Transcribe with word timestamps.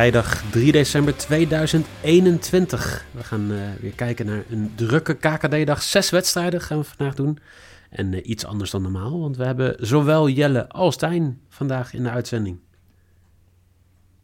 vrijdag 0.00 0.42
3 0.50 0.72
december 0.72 1.16
2021. 1.16 3.04
We 3.10 3.24
gaan 3.24 3.52
uh, 3.52 3.58
weer 3.80 3.92
kijken 3.94 4.26
naar 4.26 4.42
een 4.50 4.72
drukke 4.74 5.14
KKD-dag. 5.14 5.82
Zes 5.82 6.10
wedstrijden 6.10 6.60
gaan 6.60 6.78
we 6.78 6.84
vandaag 6.84 7.14
doen. 7.14 7.38
En 7.90 8.12
uh, 8.12 8.20
iets 8.22 8.44
anders 8.44 8.70
dan 8.70 8.82
normaal, 8.82 9.20
want 9.20 9.36
we 9.36 9.44
hebben 9.44 9.76
zowel 9.78 10.28
Jelle 10.28 10.68
als 10.68 10.96
Tijn 10.96 11.40
vandaag 11.48 11.94
in 11.94 12.02
de 12.02 12.10
uitzending. 12.10 12.58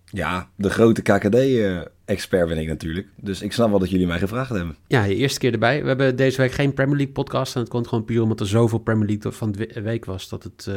Ja, 0.04 0.50
de 0.54 0.70
grote 0.70 1.02
KKD-expert 1.02 2.48
ben 2.48 2.58
ik 2.58 2.68
natuurlijk. 2.68 3.08
Dus 3.16 3.42
ik 3.42 3.52
snap 3.52 3.70
wel 3.70 3.78
dat 3.78 3.90
jullie 3.90 4.06
mij 4.06 4.18
gevraagd 4.18 4.50
hebben. 4.50 4.76
Ja, 4.86 5.04
je 5.04 5.14
eerste 5.14 5.38
keer 5.38 5.52
erbij. 5.52 5.82
We 5.82 5.88
hebben 5.88 6.16
deze 6.16 6.40
week 6.40 6.52
geen 6.52 6.74
Premier 6.74 6.96
League 6.96 7.14
podcast. 7.14 7.54
En 7.54 7.60
het 7.60 7.70
komt 7.70 7.88
gewoon 7.88 8.04
puur 8.04 8.22
omdat 8.22 8.40
er 8.40 8.48
zoveel 8.48 8.78
Premier 8.78 9.06
League 9.06 9.32
van 9.32 9.52
de 9.52 9.80
week 9.82 10.04
was... 10.04 10.28
dat 10.28 10.42
het 10.42 10.66
uh, 10.68 10.74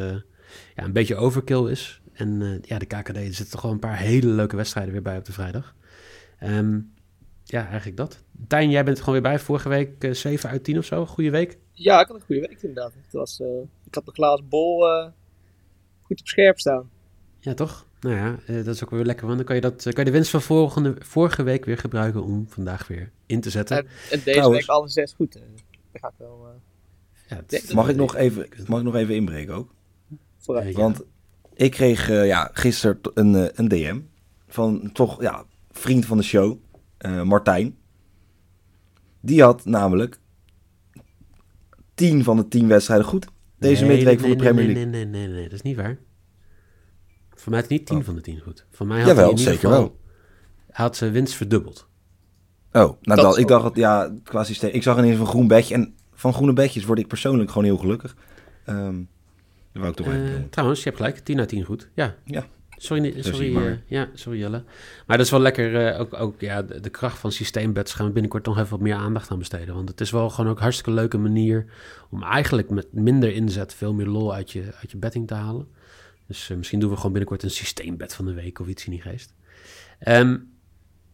ja, 0.75 0.83
een 0.83 0.93
beetje 0.93 1.15
overkill 1.15 1.65
is. 1.65 2.01
En 2.19 2.41
uh, 2.41 2.57
ja, 2.61 2.79
de 2.79 2.85
KKD, 2.85 3.15
er 3.15 3.23
zitten 3.23 3.49
toch 3.49 3.59
gewoon 3.59 3.75
een 3.75 3.81
paar 3.81 3.97
hele 3.97 4.27
leuke 4.27 4.55
wedstrijden 4.55 4.93
weer 4.93 5.01
bij 5.01 5.17
op 5.17 5.25
de 5.25 5.31
vrijdag. 5.31 5.75
Um, 6.43 6.93
ja, 7.43 7.67
eigenlijk 7.67 7.97
dat. 7.97 8.23
Tijn, 8.47 8.69
jij 8.69 8.83
bent 8.83 8.99
gewoon 8.99 9.13
weer 9.13 9.31
bij. 9.31 9.39
Vorige 9.39 9.69
week 9.69 10.03
uh, 10.03 10.13
7 10.13 10.49
uit 10.49 10.63
10 10.63 10.77
of 10.77 10.85
zo. 10.85 11.05
Goede 11.05 11.29
week? 11.29 11.57
Ja, 11.71 12.01
ik 12.01 12.07
had 12.07 12.15
een 12.15 12.25
goede 12.25 12.41
week 12.41 12.61
inderdaad. 12.61 12.93
Het 13.01 13.13
was, 13.13 13.39
uh, 13.39 13.47
ik 13.85 13.95
had 13.95 14.05
de 14.05 14.11
glazen 14.11 14.47
bol 14.47 14.85
goed 16.01 16.19
op 16.19 16.27
scherp 16.27 16.59
staan. 16.59 16.89
Ja, 17.39 17.53
toch? 17.53 17.85
Nou 17.99 18.15
ja, 18.15 18.39
uh, 18.47 18.65
dat 18.65 18.75
is 18.75 18.83
ook 18.83 18.89
weer 18.89 19.05
lekker. 19.05 19.25
Want 19.25 19.37
dan 19.37 19.45
kan 19.45 19.55
je, 19.55 19.61
dat, 19.61 19.83
kan 19.83 19.93
je 19.95 20.03
de 20.03 20.11
winst 20.11 20.29
van 20.29 20.41
volgende, 20.41 20.95
vorige 20.99 21.43
week 21.43 21.65
weer 21.65 21.77
gebruiken 21.77 22.23
om 22.23 22.45
vandaag 22.49 22.87
weer 22.87 23.11
in 23.25 23.41
te 23.41 23.49
zetten. 23.49 23.77
En, 23.77 23.85
en 23.85 24.19
deze 24.23 24.31
Trouwens, 24.31 24.59
week 24.59 24.75
alle 24.75 24.89
zes 24.89 25.13
goed. 25.13 25.35
Uh, 25.35 25.41
dat 25.91 26.01
gaat 26.01 26.13
wel... 26.17 26.47
Ja, 27.27 27.43
mag, 27.73 27.89
ik 27.89 27.95
nog 27.95 28.15
even, 28.15 28.47
mag 28.67 28.79
ik 28.79 28.85
nog 28.85 28.95
even 28.95 29.15
inbreken 29.15 29.53
ook? 29.53 29.73
Vooruit. 30.37 30.75
Want 30.75 31.03
ik 31.59 31.71
kreeg 31.71 32.07
ja, 32.07 32.49
gisteren 32.53 32.99
een, 33.13 33.59
een 33.59 33.67
DM 33.67 33.99
van 34.47 34.89
toch 34.93 35.21
ja, 35.21 35.45
vriend 35.71 36.05
van 36.05 36.17
de 36.17 36.23
show, 36.23 36.57
Martijn. 37.23 37.77
Die 39.21 39.43
had 39.43 39.65
namelijk 39.65 40.19
10 41.93 42.23
van 42.23 42.37
de 42.37 42.47
10 42.47 42.67
wedstrijden 42.67 43.05
goed. 43.05 43.27
Deze 43.57 43.85
nee, 43.85 43.95
midweek 43.95 44.19
nee, 44.19 44.29
van 44.29 44.37
de 44.37 44.43
Premier 44.43 44.65
League. 44.65 44.85
Nee, 44.85 45.05
nee, 45.05 45.27
nee, 45.27 45.33
nee, 45.33 45.43
dat 45.43 45.51
is 45.51 45.61
niet 45.61 45.75
waar. 45.75 45.97
Voor 47.35 47.51
mij 47.51 47.59
had 47.59 47.69
hij 47.69 47.77
niet 47.77 47.87
10 47.87 47.97
oh. 47.97 48.03
van 48.03 48.15
de 48.15 48.21
10 48.21 48.39
goed. 48.39 48.65
Voor 48.71 48.87
mij 48.87 48.97
had 48.97 49.07
Jawel, 49.07 49.23
hij 49.23 49.31
in 49.31 49.37
zeker 49.37 49.59
geval, 49.59 49.79
wel. 49.79 49.99
had 50.71 50.95
zijn 50.95 51.11
winst 51.11 51.33
verdubbeld. 51.33 51.87
Oh, 52.71 52.81
nou 52.81 52.95
dat, 53.01 53.17
dat 53.17 53.37
ik 53.37 53.47
dacht 53.47 53.63
dat, 53.63 53.75
ja, 53.75 54.13
qua 54.23 54.43
systeem. 54.43 54.73
Ik 54.73 54.83
zag 54.83 54.97
ineens 54.97 55.19
een 55.19 55.25
groen 55.25 55.47
bedje. 55.47 55.73
En 55.73 55.95
van 56.13 56.33
groene 56.33 56.53
bedjes 56.53 56.85
word 56.85 56.99
ik 56.99 57.07
persoonlijk 57.07 57.49
gewoon 57.49 57.63
heel 57.63 57.77
gelukkig. 57.77 58.15
Um, 58.65 59.09
dat 59.71 59.81
wou 59.81 59.89
ik 59.89 59.95
toch 59.95 60.07
even 60.07 60.49
Trouwens, 60.49 60.83
je 60.83 60.89
hebt 60.89 61.01
gelijk. 61.01 61.17
10 61.17 61.39
uit 61.39 61.49
10 61.49 61.63
goed. 61.63 61.89
Ja. 61.93 62.15
Ja. 62.25 62.47
Sorry, 62.81 63.21
sorry, 63.21 63.55
uh, 63.55 63.77
ja, 63.85 64.09
sorry 64.13 64.39
Jelle. 64.39 64.63
Maar 65.07 65.17
dat 65.17 65.25
is 65.25 65.31
wel 65.31 65.39
lekker, 65.39 65.93
uh, 65.93 65.99
ook, 65.99 66.13
ook 66.13 66.41
ja, 66.41 66.61
de, 66.61 66.79
de, 66.79 66.89
kracht 66.89 67.19
van 67.19 67.31
systeembeds 67.31 67.93
gaan 67.93 68.05
we 68.05 68.11
binnenkort 68.11 68.45
nog 68.45 68.57
even 68.57 68.69
wat 68.69 68.79
meer 68.79 68.95
aandacht 68.95 69.31
aan 69.31 69.37
besteden. 69.37 69.75
Want 69.75 69.89
het 69.89 70.01
is 70.01 70.11
wel 70.11 70.29
gewoon 70.29 70.51
ook 70.51 70.55
een 70.57 70.61
hartstikke 70.61 70.91
leuke 70.91 71.17
manier 71.17 71.65
om 72.09 72.23
eigenlijk 72.23 72.69
met 72.69 72.93
minder 72.93 73.33
inzet 73.33 73.73
veel 73.73 73.93
meer 73.93 74.05
lol 74.05 74.33
uit 74.33 74.51
je, 74.51 74.73
uit 74.81 74.91
je 74.91 74.97
betting 74.97 75.27
te 75.27 75.33
halen. 75.33 75.67
Dus 76.27 76.49
uh, 76.49 76.57
misschien 76.57 76.79
doen 76.79 76.89
we 76.89 76.95
gewoon 76.95 77.11
binnenkort 77.11 77.43
een 77.43 77.51
systeembed 77.51 78.13
van 78.13 78.25
de 78.25 78.33
week 78.33 78.59
of 78.59 78.67
iets 78.67 78.85
in 78.85 78.91
die 78.91 79.01
geest. 79.01 79.33
Um, 80.07 80.51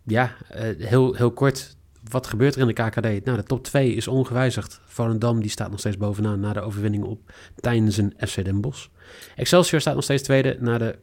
ja, 0.03 0.35
heel, 0.77 1.13
heel 1.13 1.31
kort, 1.31 1.77
wat 2.09 2.27
gebeurt 2.27 2.55
er 2.55 2.61
in 2.61 2.67
de 2.67 2.73
KKD? 2.73 3.25
Nou, 3.25 3.37
de 3.37 3.43
top 3.43 3.63
2 3.63 3.93
is 3.93 4.07
ongewijzigd. 4.07 4.81
Volendam 4.85 5.41
die 5.41 5.49
staat 5.49 5.69
nog 5.69 5.79
steeds 5.79 5.97
bovenaan 5.97 6.39
na 6.39 6.53
de 6.53 6.61
overwinning 6.61 7.03
op 7.03 7.33
tijdens 7.55 7.97
een 7.97 8.13
FC 8.27 8.43
Den 8.43 8.61
Bosch. 8.61 8.87
Excelsior 9.35 9.81
staat 9.81 9.95
nog 9.95 10.03
steeds 10.03 10.23
tweede 10.23 10.57
na 10.59 10.77
de 10.77 10.97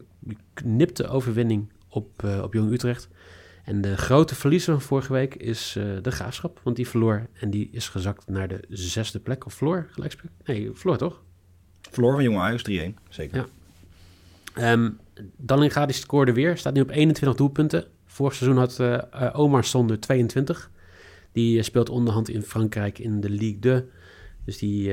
knipte 0.54 1.06
overwinning 1.06 1.72
op, 1.88 2.22
uh, 2.24 2.42
op 2.42 2.52
Jong 2.52 2.72
Utrecht. 2.72 3.08
En 3.64 3.80
de 3.80 3.96
grote 3.96 4.34
verliezer 4.34 4.72
van 4.72 4.82
vorige 4.82 5.12
week 5.12 5.34
is 5.34 5.74
uh, 5.78 5.84
de 6.02 6.10
Graafschap, 6.10 6.60
want 6.62 6.76
die 6.76 6.88
verloor 6.88 7.26
en 7.32 7.50
die 7.50 7.68
is 7.72 7.88
gezakt 7.88 8.28
naar 8.28 8.48
de 8.48 8.60
zesde 8.68 9.18
plek. 9.20 9.46
Of 9.46 9.54
verloor, 9.54 9.86
gelijkspel? 9.90 10.28
Nee, 10.44 10.70
verloor 10.74 10.96
toch? 10.96 11.22
Verloor 11.90 12.12
van 12.12 12.22
Jong 12.22 12.38
Ajax 12.38 12.62
3-1, 12.70 12.72
zeker. 13.08 13.48
Ja. 14.54 14.72
Um, 14.72 14.98
Dallinga 15.36 15.86
die 15.86 15.94
scoorde 15.94 16.32
weer, 16.32 16.56
staat 16.56 16.74
nu 16.74 16.80
op 16.80 16.90
21 16.90 17.36
doelpunten. 17.38 17.84
Vorig 18.06 18.34
seizoen 18.34 18.58
had 18.58 18.78
uh, 18.80 19.30
Omar 19.32 19.64
Sonder 19.64 20.00
22. 20.00 20.70
Die 21.32 21.62
speelt 21.62 21.88
onderhand 21.88 22.28
in 22.28 22.42
Frankrijk 22.42 22.98
in 22.98 23.20
de 23.20 23.30
Ligue 23.30 23.58
2. 23.58 23.84
Dus 24.44 24.58
die, 24.58 24.88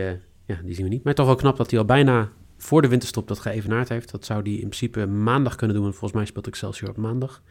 ja, 0.46 0.60
die 0.64 0.74
zien 0.74 0.84
we 0.84 0.90
niet. 0.90 1.04
Maar 1.04 1.14
toch 1.14 1.26
wel 1.26 1.36
knap 1.36 1.58
dat 1.58 1.70
hij 1.70 1.80
al 1.80 1.86
bijna 1.86 2.32
voor 2.58 2.82
de 2.82 2.88
winterstop 2.88 3.28
dat 3.28 3.40
geëvenaard 3.40 3.90
heeft. 3.90 4.12
Dat 4.12 4.26
zou 4.26 4.44
die 4.44 4.54
in 4.54 4.68
principe 4.68 5.06
maandag 5.06 5.56
kunnen 5.56 5.76
doen. 5.76 5.92
Volgens 5.92 6.12
mij 6.12 6.26
speelt 6.26 6.48
Excelsior 6.48 6.90
op 6.90 6.98
maandag. 6.98 7.44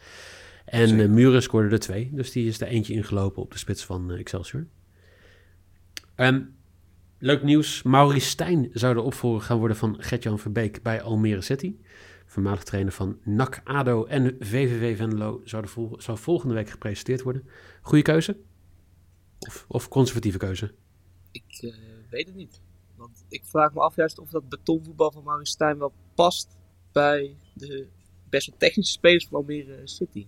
En 0.65 0.99
uh, 0.99 1.09
Muren 1.09 1.43
scoorde 1.43 1.69
er 1.69 1.79
twee. 1.79 2.11
Dus 2.13 2.33
die 2.33 2.47
is 2.47 2.61
er 2.61 2.67
eentje 2.67 2.95
ingelopen 2.95 3.43
op 3.43 3.53
de 3.53 3.59
spits 3.59 3.85
van 3.85 4.11
Excelsior. 4.11 4.67
Um, 6.17 6.55
leuk 7.19 7.43
nieuws. 7.43 7.83
Maurice 7.83 8.29
Stijn 8.29 8.69
zou 8.73 8.95
de 8.95 9.01
opvolger 9.01 9.41
gaan 9.41 9.59
worden 9.59 9.77
van 9.77 9.97
Gertjan 9.99 10.39
Verbeek 10.39 10.83
bij 10.83 11.03
Almere 11.03 11.41
City. 11.41 11.75
Voormalig 12.27 12.63
trainer 12.63 12.93
van 12.93 13.19
NAC, 13.25 13.61
ADO 13.65 14.05
en 14.05 14.37
VVV 14.41 14.97
Venlo 14.97 15.41
zou, 15.45 15.63
de 15.63 15.69
vol 15.69 15.95
zou 15.99 16.19
volgende 16.19 16.55
week 16.55 16.71
gepresenteerd 16.71 17.23
worden. 17.23 17.49
Goede 17.83 18.03
keuze? 18.03 18.37
Of, 19.39 19.65
of 19.69 19.89
conservatieve 19.89 20.39
keuze? 20.39 20.75
Ik 21.31 21.59
uh, 21.61 21.75
weet 22.11 22.27
het 22.27 22.37
niet. 22.37 22.61
Want 22.97 23.25
ik 23.29 23.45
vraag 23.45 23.75
me 23.75 23.81
af 23.81 23.97
juist 23.97 24.19
of 24.19 24.31
dat 24.31 24.49
betonvoetbal 24.49 25.11
van 25.11 25.25
Maurice 25.25 25.53
Stijn 25.53 25.79
wel 25.79 25.93
past 26.15 26.57
bij 26.93 27.37
de 27.53 27.87
best 28.29 28.47
wel 28.47 28.59
technische 28.59 28.93
spelers 28.93 29.27
van 29.27 29.39
Almere 29.39 29.81
City. 29.85 30.27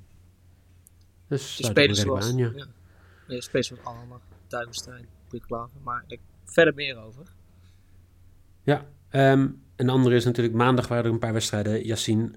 Dus 1.28 1.56
de 1.56 1.64
spelers 1.64 2.00
zoals, 2.00 2.30
aan, 2.30 2.36
ja. 2.36 2.52
Ja, 2.54 2.66
de 3.26 3.42
spelers 3.42 3.68
zoals 3.68 4.20
Duivenstein, 4.48 5.06
Klaver, 5.46 5.80
maar 5.82 6.04
ik 6.06 6.20
verder 6.44 6.74
meer 6.74 6.96
over. 6.96 7.32
Ja, 8.62 8.86
um, 9.10 9.62
een 9.76 9.88
andere 9.88 10.14
is 10.16 10.24
natuurlijk 10.24 10.54
maandag 10.54 10.88
waren 10.88 11.04
er 11.04 11.10
een 11.10 11.18
paar 11.18 11.32
wedstrijden. 11.32 11.86
Yassine 11.86 12.30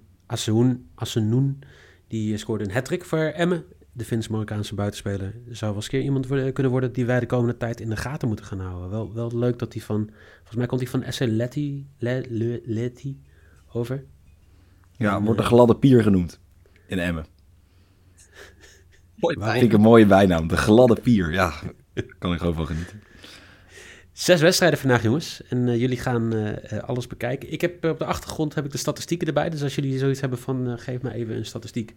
Assenoun, 0.96 1.60
die 2.08 2.38
scoorde 2.38 2.64
een 2.64 2.72
hat 2.72 3.06
voor 3.06 3.20
Emmen 3.20 3.66
de 3.94 4.06
Fins-Marokkaanse 4.06 4.76
buitenspeler 4.76 5.34
zou 5.50 5.72
wel 5.72 5.76
eens 5.76 5.88
keer 5.88 6.02
iemand 6.02 6.28
worden, 6.28 6.54
kunnen 6.54 6.72
worden 6.72 6.94
die 6.94 7.06
wij 7.06 7.20
de 7.20 7.26
komende 7.26 7.58
tijd 7.58 7.82
in 7.82 7.90
de 7.90 7.98
gaten 7.98 8.28
moeten 8.28 8.46
gaan 8.46 8.60
houden. 8.60 8.90
Wel, 8.90 9.14
wel 9.14 9.38
leuk 9.38 9.60
dat 9.60 9.74
hij 9.74 9.82
van, 9.82 10.10
volgens 10.36 10.56
mij 10.56 10.66
komt 10.66 10.82
hij 10.82 10.90
van 10.90 11.04
SC 11.14 11.20
Letty, 11.20 11.86
Le, 11.98 12.26
Le, 12.30 12.62
Letty 12.66 13.16
over. 13.72 14.04
Ja, 14.92 15.16
en, 15.16 15.24
wordt 15.24 15.40
de 15.40 15.46
gladde 15.46 15.76
pier 15.76 16.04
genoemd 16.04 16.40
in 16.88 17.00
Emmen. 17.00 17.26
Mooi 19.16 19.36
Vind 19.40 19.64
ik 19.64 19.74
een 19.74 19.82
mooie 19.82 20.06
bijnaam, 20.06 20.48
de 20.48 20.58
gladde 20.58 21.02
pier. 21.02 21.32
Ja, 21.32 21.54
kan 22.20 22.34
ik 22.34 22.40
gewoon 22.40 22.54
van 22.54 22.66
genieten. 22.66 23.02
Zes 24.12 24.42
wedstrijden 24.42 24.80
vandaag, 24.80 25.04
jongens. 25.04 25.42
En 25.50 25.68
uh, 25.68 25.80
jullie 25.80 25.98
gaan 25.98 26.36
uh, 26.36 26.80
alles 26.80 27.08
bekijken. 27.08 27.52
Ik 27.52 27.62
heb 27.62 27.86
op 27.86 28.00
de 28.00 28.06
achtergrond 28.06 28.56
heb 28.56 28.66
ik 28.66 28.72
de 28.72 28.78
statistieken 28.78 29.28
erbij. 29.28 29.50
Dus 29.50 29.64
als 29.64 29.76
jullie 29.76 29.98
zoiets 29.98 30.22
hebben 30.22 30.40
van 30.40 30.70
uh, 30.70 30.74
geef 30.78 31.02
me 31.02 31.14
even 31.14 31.36
een 31.36 31.46
statistiek 31.46 31.96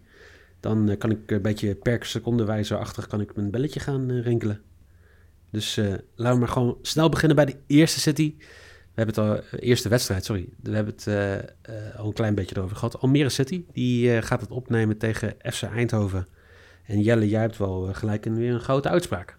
dan 0.59 0.89
uh, 0.89 0.97
kan 0.97 1.11
ik 1.11 1.31
een 1.31 1.41
beetje 1.41 1.75
per 1.75 2.05
seconde 2.05 2.65
achter 2.77 3.07
kan 3.07 3.21
ik 3.21 3.35
mijn 3.35 3.51
belletje 3.51 3.79
gaan 3.79 4.09
uh, 4.09 4.23
rinkelen. 4.23 4.61
Dus 5.51 5.75
laten 6.15 6.33
we 6.33 6.39
maar 6.39 6.47
gewoon 6.47 6.77
snel 6.81 7.09
beginnen 7.09 7.35
bij 7.35 7.45
de 7.45 7.55
eerste 7.67 7.99
City. 7.99 8.35
We 8.37 9.03
hebben 9.03 9.15
het 9.15 9.51
al, 9.53 9.59
eerste 9.59 9.89
wedstrijd, 9.89 10.25
sorry. 10.25 10.49
We 10.63 10.75
hebben 10.75 10.93
het 10.93 11.07
al 11.97 12.05
een 12.05 12.13
klein 12.13 12.35
beetje 12.35 12.55
erover 12.55 12.75
gehad. 12.75 12.99
Almere 12.99 13.29
City, 13.29 13.63
die 13.73 14.21
gaat 14.21 14.41
het 14.41 14.51
opnemen 14.51 14.97
tegen 14.97 15.35
FC 15.39 15.61
Eindhoven. 15.61 16.27
En 16.85 17.01
Jelle, 17.01 17.29
jij 17.29 17.41
hebt 17.41 17.57
wel 17.57 17.93
gelijk 17.93 18.25
een, 18.25 18.35
weer 18.35 18.53
een 18.53 18.59
grote 18.59 18.89
uitspraak. 18.89 19.37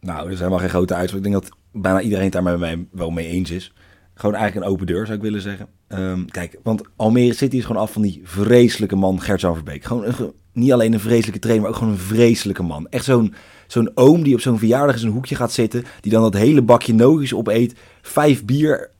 Nou, 0.00 0.26
er 0.26 0.32
is 0.32 0.38
helemaal 0.38 0.58
geen 0.58 0.68
grote 0.68 0.94
uitspraak. 0.94 1.24
Ik 1.24 1.30
denk 1.30 1.42
dat 1.42 1.56
bijna 1.72 2.00
iedereen 2.00 2.24
het 2.24 2.32
daar 2.32 2.42
met 2.42 2.58
mij 2.58 2.86
wel 2.90 3.10
mee 3.10 3.26
eens 3.26 3.50
is. 3.50 3.72
Gewoon 4.14 4.34
eigenlijk 4.34 4.66
een 4.66 4.72
open 4.72 4.86
deur, 4.86 5.06
zou 5.06 5.16
ik 5.16 5.24
willen 5.24 5.40
zeggen. 5.40 5.68
Um, 5.88 6.30
kijk, 6.30 6.58
want 6.62 6.82
Almere 6.96 7.34
City 7.34 7.56
is 7.56 7.64
gewoon 7.64 7.82
af 7.82 7.92
van 7.92 8.02
die 8.02 8.20
vreselijke 8.24 8.96
man 8.96 9.20
Gert-Jan 9.20 9.54
Verbeek. 9.54 9.84
Gewoon 9.84 10.32
niet 10.52 10.72
alleen 10.72 10.92
een 10.92 11.00
vreselijke 11.00 11.38
trainer, 11.38 11.62
maar 11.62 11.72
ook 11.72 11.78
gewoon 11.78 11.92
een 11.92 12.00
vreselijke 12.00 12.62
man. 12.62 12.88
Echt 12.88 13.04
zo'n 13.04 13.34
zo'n 13.66 13.90
oom 13.94 14.22
die 14.22 14.34
op 14.34 14.40
zo'n 14.40 14.58
verjaardag 14.58 14.94
in 14.94 15.00
zijn 15.00 15.12
hoekje 15.12 15.34
gaat 15.34 15.52
zitten. 15.52 15.84
Die 16.00 16.12
dan 16.12 16.22
dat 16.22 16.34
hele 16.34 16.62
bakje 16.62 16.94
nogies 16.94 17.34
opeet. 17.34 17.74
Vijf 18.02 18.44
bier 18.44 18.90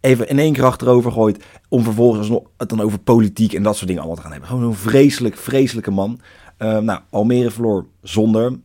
even 0.00 0.28
in 0.28 0.38
één 0.38 0.52
keer 0.52 0.64
achterover 0.64 1.12
gooit. 1.12 1.44
Om 1.68 1.82
vervolgens 1.82 2.28
het 2.56 2.68
dan 2.68 2.80
over 2.80 2.98
politiek 2.98 3.52
en 3.52 3.62
dat 3.62 3.74
soort 3.74 3.86
dingen 3.86 4.02
allemaal 4.02 4.16
te 4.16 4.22
gaan 4.22 4.32
hebben. 4.32 4.50
Gewoon 4.50 4.68
een 4.68 4.74
vreselijk, 4.74 5.36
vreselijke 5.36 5.90
man. 5.90 6.20
Um, 6.58 6.84
nou, 6.84 7.00
Almere 7.10 7.50
verloor 7.50 7.86
zonder. 8.02 8.58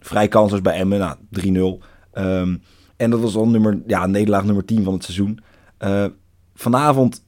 Vrij 0.00 0.28
kansloos 0.28 0.62
bij 0.62 0.78
Emmen, 0.78 0.98
nou, 0.98 1.16
3-0. 1.30 1.48
Um, 1.58 1.78
ehm, 2.12 2.56
en 2.96 3.10
dat 3.10 3.20
was 3.20 3.32
dan 3.32 3.50
nummer, 3.50 3.82
ja, 3.86 4.06
nederlaag 4.06 4.44
nummer 4.44 4.64
10 4.64 4.84
van 4.84 4.92
het 4.92 5.04
seizoen. 5.04 5.40
Uh, 5.84 6.04
vanavond 6.56 7.24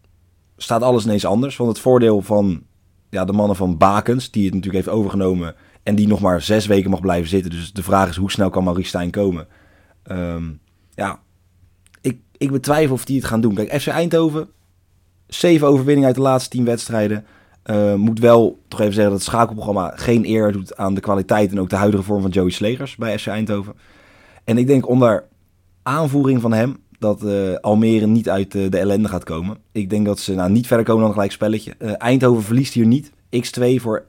staat 0.57 0.83
alles 0.83 1.05
ineens 1.05 1.27
anders. 1.27 1.57
Want 1.57 1.71
het 1.71 1.81
voordeel 1.81 2.23
van 2.23 2.63
ja, 3.11 3.25
de 3.25 3.33
mannen 3.33 3.57
van 3.57 3.77
Bakens, 3.77 4.31
die 4.31 4.45
het 4.45 4.55
natuurlijk 4.55 4.85
heeft 4.85 4.97
overgenomen 4.97 5.55
en 5.83 5.95
die 5.95 6.07
nog 6.07 6.21
maar 6.21 6.43
zes 6.43 6.67
weken 6.67 6.91
mag 6.91 7.01
blijven 7.01 7.29
zitten. 7.29 7.51
Dus 7.51 7.73
de 7.73 7.83
vraag 7.83 8.09
is 8.09 8.17
hoe 8.17 8.31
snel 8.31 8.51
kan 8.51 8.65
Maurice 8.65 8.89
Stijn 8.89 9.11
komen? 9.11 9.47
Um, 10.11 10.61
ja, 10.95 11.21
ik, 12.01 12.21
ik 12.37 12.51
betwijfel 12.51 12.95
of 12.95 13.05
die 13.05 13.17
het 13.17 13.27
gaan 13.27 13.41
doen. 13.41 13.55
Kijk, 13.55 13.81
FC 13.81 13.87
Eindhoven, 13.87 14.49
zeven 15.27 15.67
overwinningen 15.67 16.07
uit 16.07 16.17
de 16.17 16.23
laatste 16.23 16.51
tien 16.51 16.65
wedstrijden. 16.65 17.27
Uh, 17.65 17.95
moet 17.95 18.19
wel 18.19 18.63
toch 18.69 18.81
even 18.81 18.93
zeggen 18.93 19.13
dat 19.13 19.21
het 19.21 19.31
schakelprogramma 19.31 19.93
geen 19.97 20.27
eer 20.27 20.53
doet 20.53 20.77
aan 20.77 20.95
de 20.95 21.01
kwaliteit 21.01 21.51
en 21.51 21.61
ook 21.61 21.71
de 21.71 21.77
huidige 21.77 22.03
vorm 22.03 22.23
van 22.23 22.31
Joey 22.31 22.51
Slegers 22.51 22.97
bij 22.97 23.19
FC 23.19 23.27
Eindhoven. 23.27 23.75
En 24.45 24.59
ik 24.59 24.67
denk 24.67 24.89
onder 24.89 25.25
aanvoering 25.83 26.41
van 26.41 26.53
hem 26.53 26.77
dat 26.99 27.23
uh, 27.23 27.55
Almere 27.55 28.07
niet 28.07 28.29
uit 28.29 28.55
uh, 28.55 28.71
de 28.71 28.79
ellende 28.79 29.09
gaat 29.09 29.25
komen. 29.25 29.59
Ik 29.73 29.91
denk 29.91 30.07
dat 30.07 30.19
ze 30.19 30.35
nou, 30.35 30.51
niet 30.51 30.67
verder 30.67 30.87
komen 30.87 31.01
dan 31.01 31.11
een 31.11 31.17
gelijk 31.17 31.33
spelletje. 31.33 31.73
Eindhoven 31.97 32.43
verliest 32.43 32.75
hier 32.75 32.87
niet. 32.87 33.11
X2 33.37 33.75
voor 33.75 34.05
1,70. 34.05 34.09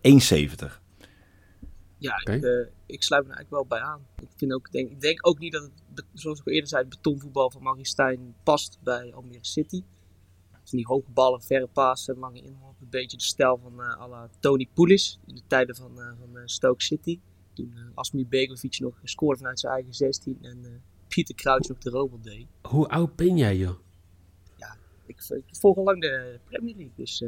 Ja, 1.98 2.16
okay. 2.22 2.36
ik, 2.36 2.70
ik, 2.86 3.04
sluit 3.04 3.28
me 3.28 3.34
eigenlijk 3.34 3.50
wel 3.50 3.66
bij 3.66 3.80
aan. 3.80 4.02
Ik, 4.22 4.28
vind 4.36 4.54
ook, 4.54 4.72
denk, 4.72 4.90
ik 4.90 5.02
denk 5.02 5.28
ook 5.28 5.40
niet 5.40 5.52
dat 5.52 5.70
het, 5.96 6.06
zoals 6.14 6.40
ik 6.40 6.48
al 6.48 6.54
eerder 6.54 6.70
zei, 6.70 6.82
het 6.82 6.90
betonvoetbal 6.90 7.52
van 7.52 7.64
Marie 7.64 7.86
Stijn 7.86 8.36
past 8.44 8.78
bij 8.84 9.14
Almere 9.14 9.38
City. 9.42 9.84
Dus 10.62 10.72
die 10.72 10.86
hoge 10.86 11.12
ballen, 11.14 11.42
verre 11.42 11.68
passen, 11.68 12.18
lange 12.20 12.42
inhoud. 12.42 12.76
Een 12.82 12.90
beetje 12.90 13.18
de 13.18 13.24
stijl 13.24 13.60
van 13.64 13.74
uh, 13.78 14.02
à 14.02 14.08
la 14.08 14.30
Tony 14.40 14.68
Poulis 14.74 15.20
in 15.26 15.36
de 15.36 15.42
tijden 15.48 15.76
van, 15.76 15.92
uh, 15.98 16.06
van 16.20 16.42
Stoke 16.46 16.84
City. 16.84 17.20
Toen 17.54 17.74
uh, 17.76 17.82
Asmir 17.94 18.28
Begovic 18.28 18.80
nog 18.80 19.00
scoorde 19.04 19.38
vanuit 19.38 19.60
zijn 19.60 19.74
eigen 19.74 19.94
16 19.94 20.38
en 20.42 20.82
Pieter 21.20 21.36
Crouch 21.36 21.68
nog 21.68 21.78
de 21.78 21.90
robot 21.90 22.24
deed. 22.24 22.48
Hoe 22.62 22.88
oud 22.88 23.16
ben 23.16 23.38
jij 23.38 23.58
joh? 23.58 23.80
Ja, 24.58 24.76
ik, 25.06 25.18
ik 25.30 25.56
volg 25.60 25.78
al 25.78 25.84
lang 25.84 26.02
de 26.02 26.40
Premier 26.50 26.76
League, 26.76 26.94
dus... 26.96 27.24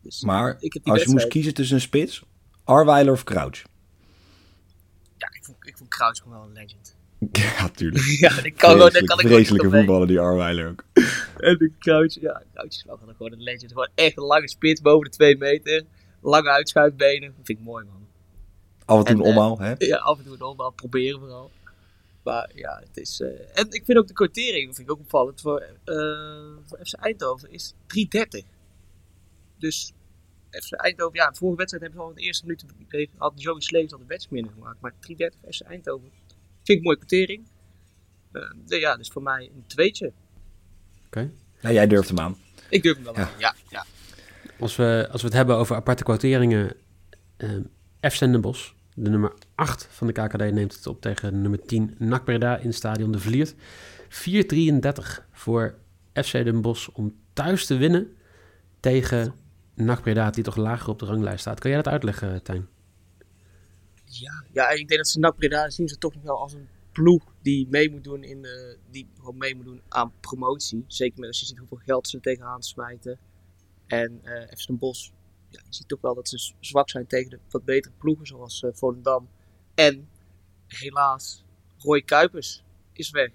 dus 0.00 0.22
maar 0.22 0.56
ik 0.60 0.72
heb 0.72 0.88
als 0.88 1.02
je 1.02 1.10
moest 1.10 1.28
kiezen 1.28 1.54
tussen 1.54 1.76
een 1.76 1.82
spits, 1.82 2.22
Arweiler 2.64 3.12
of 3.12 3.24
Crouch? 3.24 3.62
Ja, 5.16 5.28
ik 5.32 5.44
vond, 5.44 5.56
ik 5.66 5.76
vond 5.76 5.90
Crouch 5.90 6.18
gewoon 6.18 6.38
wel 6.38 6.46
een 6.46 6.52
legend. 6.52 6.96
Ja, 7.32 7.68
tuurlijk. 7.68 8.04
ja, 8.24 8.28
dat 8.28 8.52
kan, 8.54 8.78
dat 8.78 9.04
kan 9.04 9.20
ik 9.20 9.26
Vreselijke 9.26 9.70
voetballen, 9.70 10.06
die 10.06 10.20
Arweiler 10.20 10.68
ook. 10.68 10.84
En 11.48 11.56
de 11.56 11.72
Crouch, 11.78 12.20
ja, 12.20 12.42
Crouch 12.52 12.70
is 12.70 12.84
wel 12.86 12.96
gewoon 12.96 13.32
een 13.32 13.42
legend. 13.42 13.72
Gewoon 13.72 13.88
echt 13.94 14.16
een 14.16 14.24
lange 14.24 14.48
spits, 14.48 14.80
boven 14.80 15.10
de 15.10 15.16
2 15.16 15.36
meter. 15.36 15.84
Lange 16.20 16.50
uitschuifbenen. 16.50 17.34
Dat 17.36 17.46
vind 17.46 17.58
ik 17.58 17.64
mooi, 17.64 17.84
man. 17.84 18.06
Af 18.84 18.98
en 18.98 19.04
toe 19.04 19.14
een 19.14 19.30
omhaal, 19.30 19.58
hè? 19.58 19.74
Ja, 19.78 19.96
af 19.96 20.18
en 20.18 20.24
toe 20.24 20.34
een 20.34 20.42
omhaal. 20.42 20.70
Proberen 20.70 21.20
vooral. 21.20 21.50
Maar 22.28 22.50
ja, 22.54 22.82
het 22.84 22.96
is... 22.96 23.20
Uh, 23.20 23.28
en 23.54 23.70
ik 23.70 23.84
vind 23.84 23.98
ook 23.98 24.06
de 24.06 24.12
quotering, 24.12 24.74
vind 24.74 24.88
ik 24.88 24.90
ook 24.90 25.00
opvallend, 25.00 25.40
voor, 25.40 25.62
uh, 25.84 26.56
voor 26.66 26.78
FC 26.82 26.94
Eindhoven 26.94 27.52
is 27.52 27.72
3,30. 27.72 28.46
Dus 29.58 29.92
FC 30.50 30.72
Eindhoven, 30.72 31.18
ja, 31.18 31.30
de 31.30 31.36
vorige 31.36 31.56
wedstrijd 31.56 31.82
hebben 31.82 32.00
ze 32.00 32.06
al 32.06 32.10
in 32.10 32.16
de 32.16 32.22
eerste 32.22 32.46
minuut 32.46 33.10
had 33.16 33.32
Joey 33.42 33.60
Slees 33.60 33.92
al 33.92 33.98
de 33.98 34.04
wedstrijd 34.06 34.46
gemaakt. 34.54 34.80
Maar 34.80 34.92
3,30 34.92 35.48
FC 35.48 35.60
Eindhoven 35.60 36.10
vind 36.10 36.68
ik 36.68 36.76
een 36.76 36.82
mooie 36.82 36.96
quotering. 36.96 37.46
Uh, 38.32 38.80
ja, 38.80 38.96
dus 38.96 39.08
voor 39.08 39.22
mij 39.22 39.50
een 39.54 39.64
tweetje. 39.66 40.06
Oké. 40.06 40.14
Okay. 41.06 41.30
Ja, 41.60 41.72
jij 41.72 41.86
durft 41.86 42.08
hem 42.08 42.18
aan. 42.18 42.36
Ik 42.70 42.82
durf 42.82 42.94
hem 42.94 43.04
wel 43.04 43.14
ja. 43.14 43.22
aan, 43.22 43.38
ja. 43.38 43.54
ja. 43.68 43.84
Als, 44.58 44.76
we, 44.76 45.08
als 45.10 45.20
we 45.20 45.26
het 45.26 45.36
hebben 45.36 45.56
over 45.56 45.76
aparte 45.76 46.04
quoteringen, 46.04 46.76
uh, 47.38 48.10
F. 48.10 48.40
Bos, 48.40 48.74
de 49.02 49.10
nummer 49.10 49.32
8 49.54 49.88
van 49.90 50.06
de 50.06 50.12
KKD, 50.12 50.52
neemt 50.52 50.74
het 50.74 50.86
op 50.86 51.00
tegen 51.00 51.40
nummer 51.40 51.62
10 51.62 51.94
NAC 51.98 52.28
in 52.62 52.74
stadion 52.74 53.12
De 53.12 53.18
Vliert. 53.18 53.54
4,33 53.54 53.58
voor 55.32 55.74
FC 56.12 56.32
Den 56.32 56.60
Bosch 56.60 56.88
om 56.88 57.16
thuis 57.32 57.66
te 57.66 57.76
winnen 57.76 58.16
tegen 58.80 59.34
NAC 59.74 60.34
die 60.34 60.44
toch 60.44 60.56
lager 60.56 60.88
op 60.88 60.98
de 60.98 61.06
ranglijst 61.06 61.40
staat. 61.40 61.60
Kan 61.60 61.70
jij 61.70 61.82
dat 61.82 61.92
uitleggen, 61.92 62.42
Tijn? 62.42 62.68
Ja, 64.04 64.44
ja, 64.52 64.70
ik 64.70 64.88
denk 64.88 65.00
dat 65.00 65.08
ze 65.08 65.18
NAC 65.18 65.72
zien 65.72 65.88
ze 65.88 65.98
toch 65.98 66.14
nog 66.14 66.22
wel 66.22 66.40
als 66.40 66.52
een 66.52 66.68
ploeg 66.92 67.24
die 67.42 67.66
mee 67.70 67.90
moet 67.90 68.04
doen, 68.04 68.24
in 68.24 68.42
de, 68.42 68.76
die 68.90 69.06
gewoon 69.16 69.36
mee 69.36 69.54
moet 69.54 69.64
doen 69.64 69.80
aan 69.88 70.12
promotie. 70.20 70.84
Zeker 70.86 71.18
met 71.18 71.28
als 71.28 71.40
je 71.40 71.46
ziet 71.46 71.58
hoeveel 71.58 71.80
geld 71.84 72.08
ze 72.08 72.20
tegenaan 72.20 72.62
smijten. 72.62 73.18
En 73.86 74.20
uh, 74.24 74.42
FC 74.56 74.66
Den 74.66 74.78
Bosch, 74.78 75.10
ja, 75.48 75.60
je 75.68 75.74
ziet 75.74 75.88
toch 75.88 76.00
wel 76.00 76.14
dat 76.14 76.28
ze 76.28 76.52
zwak 76.60 76.90
zijn 76.90 77.06
tegen 77.06 77.30
de 77.30 77.38
wat 77.50 77.64
betere 77.64 77.94
ploegen 77.98 78.26
zoals 78.26 78.62
uh, 78.62 78.70
Volendam. 78.74 79.28
En 79.74 80.08
helaas, 80.66 81.44
Roy 81.78 82.02
Kuipers 82.02 82.62
is 82.92 83.10
weg. 83.10 83.30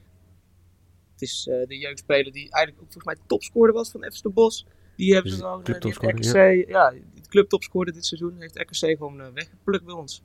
Het 1.12 1.22
is 1.22 1.48
uh, 1.50 1.68
de 1.68 1.78
jeugdspeler 1.78 2.32
die 2.32 2.52
eigenlijk 2.52 2.84
ook 2.84 2.92
volgens 2.92 3.06
mij 3.06 3.26
topscorer 3.28 3.74
was 3.74 3.92
van 3.92 4.12
FC 4.12 4.24
Den 4.24 4.34
Bosch. 4.34 4.64
Die 4.96 5.14
hebben 5.14 5.32
ze 5.32 5.38
gewoon, 5.38 5.64
uh, 5.70 5.80
die 5.80 5.92
RKC, 5.92 6.34
ja. 6.34 6.64
ja, 6.68 6.90
de 6.90 7.28
clubtopscorer 7.30 7.94
dit 7.94 8.06
seizoen 8.06 8.36
heeft 8.40 8.60
RKC 8.60 8.98
gewoon 8.98 9.34
weggeplukt 9.34 9.86
bij 9.86 9.94
ons. 9.94 10.24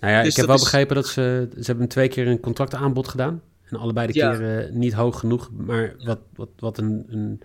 Nou 0.00 0.12
ja, 0.12 0.22
dus 0.22 0.30
ik 0.30 0.36
heb 0.36 0.46
wel 0.46 0.58
begrepen 0.58 0.94
dat 0.94 1.06
ze... 1.06 1.48
Ze 1.54 1.64
hebben 1.64 1.88
twee 1.88 2.08
keer 2.08 2.26
een 2.26 2.40
contractaanbod 2.40 3.08
gedaan. 3.08 3.42
En 3.62 3.76
allebei 3.76 4.06
de 4.06 4.12
keren 4.12 4.78
niet 4.78 4.92
hoog 4.92 5.20
genoeg. 5.20 5.50
Maar 5.52 5.94
wat, 6.04 6.20
wat, 6.34 6.48
wat 6.56 6.78
een, 6.78 7.06
een, 7.08 7.40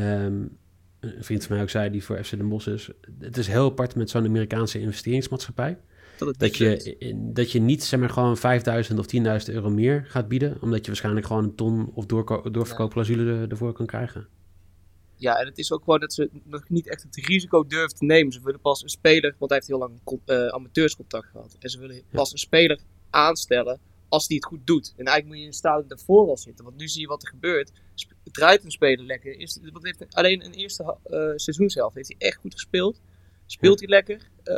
um, 0.00 0.58
een, 1.00 1.24
vriend 1.24 1.44
van 1.44 1.54
mij 1.54 1.64
ook 1.64 1.70
zei, 1.70 1.90
die 1.90 2.04
voor 2.04 2.24
FC 2.24 2.30
Den 2.30 2.48
Bosch 2.48 2.66
is... 2.66 2.90
Het 3.18 3.36
is 3.36 3.46
heel 3.46 3.64
apart 3.64 3.94
met 3.94 4.10
zo'n 4.10 4.26
Amerikaanse 4.26 4.80
investeringsmaatschappij. 4.80 5.78
Dat, 6.18 6.38
dat, 6.38 6.56
je, 6.56 7.16
dat 7.16 7.52
je 7.52 7.60
niet 7.60 7.84
zeg 7.84 8.00
maar, 8.00 8.10
gewoon 8.10 8.36
5000 8.36 8.98
of 8.98 9.06
10.000 9.48 9.54
euro 9.54 9.70
meer 9.70 10.04
gaat 10.08 10.28
bieden. 10.28 10.56
Omdat 10.60 10.80
je 10.80 10.86
waarschijnlijk 10.86 11.26
gewoon 11.26 11.44
een 11.44 11.54
ton 11.54 11.90
of 11.94 12.06
doorverkoopclausule 12.06 13.46
ervoor 13.48 13.72
kan 13.72 13.86
krijgen. 13.86 14.28
Ja, 15.16 15.36
en 15.36 15.46
het 15.46 15.58
is 15.58 15.72
ook 15.72 15.84
gewoon 15.84 16.00
dat 16.00 16.12
ze 16.12 16.30
nog 16.44 16.68
niet 16.68 16.88
echt 16.88 17.02
het 17.02 17.16
risico 17.16 17.66
durven 17.66 17.96
te 17.96 18.04
nemen. 18.04 18.32
Ze 18.32 18.40
willen 18.42 18.60
pas 18.60 18.82
een 18.82 18.88
speler, 18.88 19.34
want 19.38 19.50
hij 19.50 19.58
heeft 19.58 19.66
heel 19.66 19.78
lang 19.78 20.20
uh, 20.26 20.46
amateurscontact 20.46 21.26
gehad. 21.26 21.56
En 21.58 21.70
ze 21.70 21.78
willen 21.78 22.02
pas 22.10 22.32
een 22.32 22.38
speler 22.38 22.78
aanstellen 23.10 23.80
als 24.10 24.26
die 24.26 24.36
het 24.36 24.46
goed 24.46 24.66
doet. 24.66 24.94
En 24.96 25.04
eigenlijk 25.04 25.26
moet 25.26 25.36
je 25.36 25.42
in 25.42 25.48
een 25.48 25.54
stadion 25.54 25.88
daarvoor 25.88 26.28
al 26.28 26.36
zitten. 26.36 26.64
Want 26.64 26.76
nu 26.76 26.88
zie 26.88 27.00
je 27.00 27.06
wat 27.06 27.22
er 27.22 27.28
gebeurt. 27.28 27.72
Draait 28.24 28.64
een 28.64 28.70
speler 28.70 29.04
lekker. 29.04 29.38
Is, 29.38 29.58
wat 29.72 29.82
heeft, 29.82 30.14
alleen 30.14 30.44
een 30.44 30.52
eerste 30.52 30.82
uh, 31.06 31.32
seizoen 31.34 31.70
zelf 31.70 31.94
heeft 31.94 32.08
hij 32.08 32.28
echt 32.28 32.36
goed 32.36 32.52
gespeeld. 32.52 33.00
Speelt 33.46 33.78
hij 33.78 33.88
lekker. 33.88 34.30
Uh, 34.44 34.54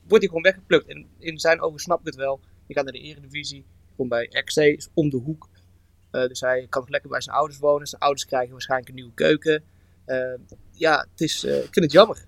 wordt 0.00 0.24
hij 0.24 0.26
gewoon 0.26 0.42
weggeplukt. 0.42 0.86
En 0.86 1.06
in 1.18 1.38
zijn 1.38 1.60
ogen 1.60 1.78
snap 1.78 2.00
ik 2.00 2.06
het 2.06 2.14
wel. 2.14 2.40
Je 2.66 2.74
gaat 2.74 2.84
naar 2.84 2.92
de 2.92 2.98
eredivisie. 2.98 3.64
Komt 3.96 4.08
bij 4.08 4.28
RC, 4.30 4.56
is 4.56 4.88
om 4.94 5.10
de 5.10 5.16
hoek. 5.16 5.48
Uh, 6.12 6.26
dus 6.26 6.40
hij 6.40 6.66
kan 6.68 6.80
nog 6.80 6.90
lekker 6.90 7.10
bij 7.10 7.20
zijn 7.20 7.36
ouders 7.36 7.58
wonen. 7.58 7.86
Zijn 7.86 8.00
ouders 8.00 8.26
krijgen 8.26 8.52
waarschijnlijk 8.52 8.88
een 8.88 8.94
nieuwe 8.94 9.14
keuken. 9.14 9.64
Uh, 10.06 10.34
ja, 10.70 11.06
het 11.10 11.20
is, 11.20 11.44
uh, 11.44 11.56
ik 11.56 11.72
vind 11.72 11.84
het 11.84 11.92
jammer. 11.92 12.24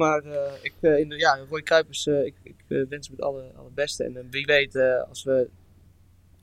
Maar 0.00 0.24
uh, 0.24 0.52
ik, 0.62 0.74
in 0.80 1.08
de, 1.08 1.16
ja, 1.18 1.38
Roy 1.48 1.62
Kuipers, 1.62 2.06
ik, 2.06 2.34
ik 2.42 2.64
wens 2.66 3.06
hem 3.06 3.16
het 3.16 3.20
alle, 3.20 3.52
allerbeste. 3.56 4.04
En 4.04 4.30
wie 4.30 4.44
weet, 4.44 4.76
als 5.08 5.24
we, 5.24 5.48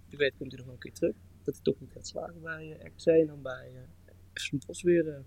wie 0.09 0.17
weet 0.17 0.33
komt 0.37 0.49
hij 0.51 0.57
nog 0.57 0.65
wel 0.65 0.73
een 0.73 0.81
keer 0.81 0.93
terug. 0.93 1.15
Dat 1.43 1.53
hij 1.53 1.63
toch 1.63 1.79
niet 1.79 1.91
gaat 1.91 2.07
slagen 2.07 2.41
bij 2.41 2.77
RKC 2.83 3.05
en 3.05 3.27
dan 3.27 3.41
bij 3.41 3.71
FC 4.33 4.65
Bos 4.65 4.81
weer 4.81 5.15
aan 5.15 5.23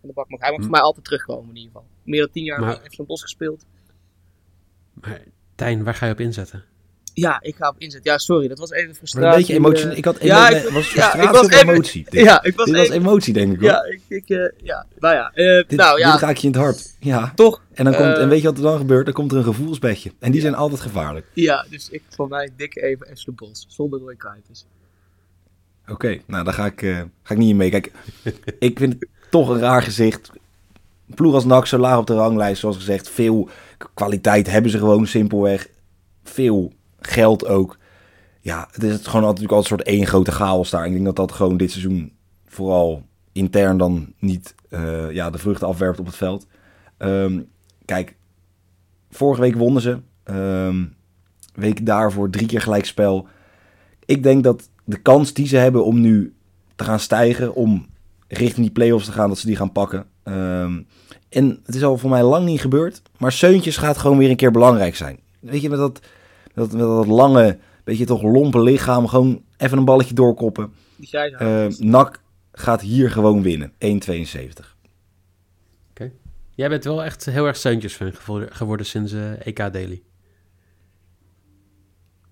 de 0.00 0.12
bak. 0.12 0.28
Maar 0.28 0.40
hij 0.40 0.48
mag 0.48 0.56
hm. 0.56 0.62
voor 0.62 0.72
mij 0.72 0.80
altijd 0.80 1.04
terugkomen 1.04 1.48
in 1.48 1.56
ieder 1.56 1.72
geval. 1.72 1.88
Meer 2.02 2.20
dan 2.20 2.30
tien 2.30 2.44
jaar 2.44 2.60
maar, 2.60 2.80
FC 2.90 3.06
Bos 3.06 3.22
gespeeld. 3.22 3.66
Maar 4.92 5.22
Tijn, 5.54 5.84
waar 5.84 5.94
ga 5.94 6.06
je 6.06 6.12
op 6.12 6.20
inzetten? 6.20 6.64
Ja, 7.14 7.38
ik 7.42 7.56
ga 7.56 7.68
op 7.68 7.74
inzet. 7.78 8.04
Ja, 8.04 8.18
sorry, 8.18 8.48
dat 8.48 8.58
was 8.58 8.70
even 8.70 8.94
frustratie. 8.94 9.30
een 9.30 9.36
beetje 9.36 9.54
emotie. 9.54 9.86
Uh, 9.86 9.96
ik 9.96 10.04
had 10.04 10.22
ja, 10.22 10.48
ik, 10.48 10.62
was 10.62 10.86
frustratie 10.86 11.20
ja, 11.20 11.28
ik 11.28 11.34
was 11.34 11.48
even, 11.48 11.68
emotie. 11.68 12.06
Dit, 12.10 12.24
ja, 12.24 12.42
ik 12.42 12.56
was, 12.56 12.66
dit 12.66 12.76
was 12.76 12.88
emotie, 12.88 13.32
denk 13.32 13.52
ik 13.52 13.60
hoor. 13.60 13.68
Ja, 13.68 13.84
ik, 13.84 14.00
ik 14.08 14.28
uh, 14.28 14.50
ja, 14.62 14.86
nou 14.98 15.14
ja. 15.14 15.32
Uh, 15.34 15.68
dit, 15.68 15.78
nou, 15.78 15.98
ja. 15.98 16.12
dit 16.12 16.20
raak 16.20 16.36
je 16.36 16.46
in 16.46 16.52
het 16.52 16.62
hart. 16.62 16.96
Ja. 17.00 17.32
Toch? 17.34 17.62
En, 17.74 17.84
dan 17.84 17.94
komt, 17.94 18.16
en 18.16 18.28
weet 18.28 18.40
je 18.40 18.46
wat 18.46 18.56
er 18.56 18.62
dan 18.62 18.78
gebeurt? 18.78 19.04
Dan 19.04 19.14
komt 19.14 19.32
er 19.32 19.38
een 19.38 19.44
gevoelsbedje. 19.44 20.12
En 20.18 20.32
die 20.32 20.40
zijn 20.40 20.54
altijd 20.54 20.80
gevaarlijk. 20.80 21.26
Ja, 21.32 21.66
dus 21.70 21.88
ik 21.90 22.02
voor 22.08 22.28
mij 22.28 22.50
dikke 22.56 22.82
even 22.82 23.10
Ashley 23.10 23.34
Bos. 23.34 23.66
Zonder 23.68 24.00
Roy 24.00 24.16
Kuipers. 24.16 24.64
Oké, 25.82 25.92
okay, 25.92 26.22
nou 26.26 26.44
daar 26.44 26.54
ga 26.54 26.66
ik, 26.66 26.80
ga 27.22 27.34
ik 27.34 27.38
niet 27.38 27.50
in 27.50 27.56
mee. 27.56 27.70
Kijk, 27.70 27.92
ik 28.58 28.78
vind 28.78 28.92
het 28.92 29.08
toch 29.30 29.48
een 29.48 29.58
raar 29.58 29.82
gezicht. 29.82 30.30
Ploeg 31.14 31.34
als 31.34 31.44
NAC 31.44 31.66
zo 31.66 31.78
laag 31.78 31.98
op 31.98 32.06
de 32.06 32.14
ranglijst, 32.14 32.60
zoals 32.60 32.76
gezegd. 32.76 33.10
Veel 33.10 33.48
kwaliteit 33.94 34.50
hebben 34.50 34.70
ze 34.70 34.78
gewoon 34.78 35.06
simpelweg. 35.06 35.68
Veel 36.22 36.72
geld 37.08 37.46
ook 37.46 37.78
ja, 38.42 38.68
het 38.72 38.82
is 38.82 39.06
gewoon 39.06 39.26
altijd, 39.26 39.50
altijd 39.50 39.70
een 39.70 39.78
soort 39.78 39.88
één 39.88 40.06
grote 40.06 40.32
chaos 40.32 40.70
daar. 40.70 40.86
Ik 40.86 40.92
denk 40.92 41.04
dat 41.04 41.16
dat 41.16 41.32
gewoon 41.32 41.56
dit 41.56 41.70
seizoen 41.70 42.12
vooral 42.46 43.02
intern 43.32 43.76
dan 43.76 44.12
niet 44.18 44.54
uh, 44.70 45.10
ja, 45.10 45.30
de 45.30 45.38
vruchten 45.38 45.66
afwerpt 45.66 45.98
op 45.98 46.06
het 46.06 46.16
veld. 46.16 46.46
Um, 46.98 47.48
kijk, 47.84 48.16
vorige 49.10 49.40
week 49.40 49.54
wonnen 49.54 49.82
ze. 49.82 49.98
Um, 50.24 50.94
week 51.54 51.86
daarvoor 51.86 52.30
drie 52.30 52.46
keer 52.46 52.60
gelijkspel. 52.60 53.26
Ik 54.04 54.22
denk 54.22 54.44
dat 54.44 54.68
de 54.84 54.96
kans 54.96 55.32
die 55.32 55.46
ze 55.46 55.56
hebben 55.56 55.84
om 55.84 56.00
nu 56.00 56.34
te 56.76 56.84
gaan 56.84 57.00
stijgen, 57.00 57.54
om 57.54 57.86
richting 58.28 58.66
die 58.66 58.74
play-offs 58.74 59.06
te 59.06 59.12
gaan, 59.12 59.28
dat 59.28 59.38
ze 59.38 59.46
die 59.46 59.56
gaan 59.56 59.72
pakken. 59.72 60.06
Um, 60.24 60.86
en 61.28 61.60
het 61.64 61.74
is 61.74 61.82
al 61.82 61.98
voor 61.98 62.10
mij 62.10 62.22
lang 62.22 62.44
niet 62.44 62.60
gebeurd. 62.60 63.02
Maar 63.18 63.32
Seuntjes 63.32 63.76
gaat 63.76 63.98
gewoon 63.98 64.18
weer 64.18 64.30
een 64.30 64.36
keer 64.36 64.50
belangrijk 64.50 64.96
zijn. 64.96 65.18
Weet 65.40 65.60
je, 65.60 65.68
met 65.68 65.78
dat, 65.78 66.00
met 66.54 66.70
dat 66.70 67.06
lange 67.06 67.58
beetje 67.84 68.04
toch 68.04 68.22
lompe 68.22 68.60
lichaam. 68.60 69.06
Gewoon 69.06 69.42
even 69.56 69.78
een 69.78 69.84
balletje 69.84 70.14
doorkoppen. 70.14 70.72
Uh, 71.12 71.66
Nak 71.78 72.20
gaat 72.52 72.80
hier 72.80 73.10
gewoon 73.10 73.42
winnen. 73.42 73.72
1,72. 73.72 73.76
Oké. 75.90 76.12
Jij 76.54 76.68
bent 76.68 76.84
wel 76.84 77.04
echt 77.04 77.24
heel 77.24 77.46
erg 77.46 77.56
Seuntjes 77.56 77.94
fan 77.94 78.12
geworden 78.50 78.86
sinds 78.86 79.12
uh, 79.12 79.46
EK 79.46 79.56
Daily. 79.56 80.02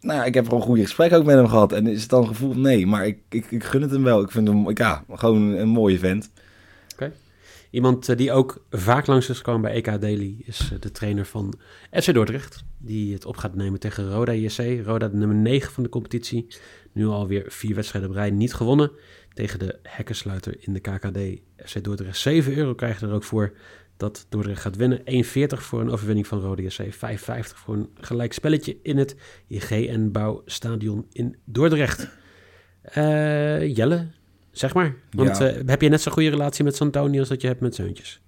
Nou 0.01 0.19
ja, 0.19 0.25
ik 0.25 0.35
heb 0.35 0.45
gewoon 0.45 0.61
een 0.61 0.67
goede 0.67 0.83
gesprek 0.83 1.13
ook 1.13 1.25
met 1.25 1.37
hem 1.37 1.49
gehad. 1.49 1.73
En 1.73 1.87
is 1.87 2.01
het 2.01 2.11
dan 2.11 2.27
gevoel? 2.27 2.55
Nee, 2.55 2.87
maar 2.87 3.07
ik, 3.07 3.19
ik, 3.29 3.51
ik 3.51 3.65
gun 3.65 3.83
het 3.83 3.91
hem 3.91 4.03
wel. 4.03 4.23
Ik 4.23 4.31
vind 4.31 4.49
hem 4.49 4.71
ja, 4.75 5.05
gewoon 5.11 5.43
een 5.43 5.69
mooie 5.69 5.99
vent. 5.99 6.31
Iemand 7.71 8.09
eh, 8.09 8.17
die 8.17 8.33
ook 8.33 8.65
vaak 8.71 9.07
langs 9.07 9.29
is 9.29 9.37
gekomen 9.37 9.61
bij 9.61 9.73
EK 9.73 10.01
Daily 10.01 10.35
is 10.39 10.71
eh, 10.73 10.81
de 10.81 10.91
trainer 10.91 11.27
van 11.27 11.55
FC 11.91 12.15
Dordrecht. 12.15 12.65
Die 12.79 13.13
het 13.13 13.25
op 13.25 13.37
gaat 13.37 13.55
nemen 13.55 13.81
tegen 13.81 14.11
Roda 14.11 14.33
JC. 14.33 14.85
Roda 14.85 15.09
nummer 15.13 15.37
9 15.37 15.73
van 15.73 15.83
de 15.83 15.89
competitie. 15.89 16.47
Nu 16.93 17.07
alweer 17.07 17.45
vier 17.49 17.75
wedstrijden 17.75 18.11
op 18.11 18.17
rij 18.17 18.31
niet 18.31 18.55
gewonnen. 18.55 18.91
Tegen 19.35 19.59
de 19.59 19.79
hekkensluiter 19.83 20.57
in 20.59 20.73
de 20.73 20.81
KKD. 20.81 21.41
FC 21.69 21.85
Dordrecht 21.85 22.19
7 22.19 22.57
euro 22.57 22.75
krijgt 22.75 23.03
er 23.03 23.13
ook 23.13 23.25
voor 23.25 23.53
dat 23.97 24.27
Dordrecht 24.29 24.61
gaat 24.61 24.77
winnen. 24.77 25.01
1,40 25.01 25.03
voor 25.49 25.81
een 25.81 25.91
overwinning 25.91 26.27
van 26.27 26.41
Roda 26.41 26.63
JC. 26.63 26.95
5,50 26.95 26.99
voor 27.55 27.75
een 27.75 27.89
gelijk 28.01 28.33
spelletje 28.33 28.77
in 28.83 28.97
het 28.99 29.17
IGN 29.47 30.09
Bouw 30.11 30.43
Stadion 30.47 31.07
in 31.13 31.37
Dordrecht. 31.45 32.09
Eh, 32.83 33.77
Jelle, 33.77 34.09
zeg 34.51 34.75
maar. 34.75 34.95
Want 35.11 35.39
Ja. 35.39 35.47
eh, 35.49 35.63
heb 35.67 35.83
je 35.83 35.89
net 35.89 36.01
zo'n 36.01 36.13
goede 36.13 36.31
relatie 36.31 36.65
met 36.65 36.77
Santoni 36.77 37.19
als 37.19 37.29
dat 37.29 37.41
je 37.41 37.47
hebt 37.47 37.61
met 37.61 37.75
Zeuntjes? 37.75 38.21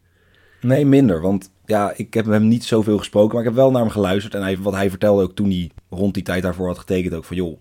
Nee, 0.60 0.86
minder. 0.86 1.20
Want 1.20 1.50
ja, 1.66 1.92
ik 1.96 2.14
heb 2.14 2.26
hem 2.26 2.48
niet 2.48 2.64
zoveel 2.64 2.98
gesproken, 2.98 3.30
maar 3.34 3.42
ik 3.42 3.48
heb 3.48 3.56
wel 3.58 3.70
naar 3.70 3.80
hem 3.82 3.90
geluisterd. 3.90 4.34
En 4.34 4.42
hij, 4.42 4.58
wat 4.58 4.74
hij 4.74 4.90
vertelde 4.90 5.22
ook 5.22 5.34
toen 5.34 5.48
hij 5.50 5.70
rond 5.90 6.14
die 6.14 6.22
tijd 6.22 6.42
daarvoor 6.42 6.66
had 6.66 6.78
getekend, 6.78 7.14
ook 7.14 7.24
van 7.24 7.36
joh, 7.36 7.60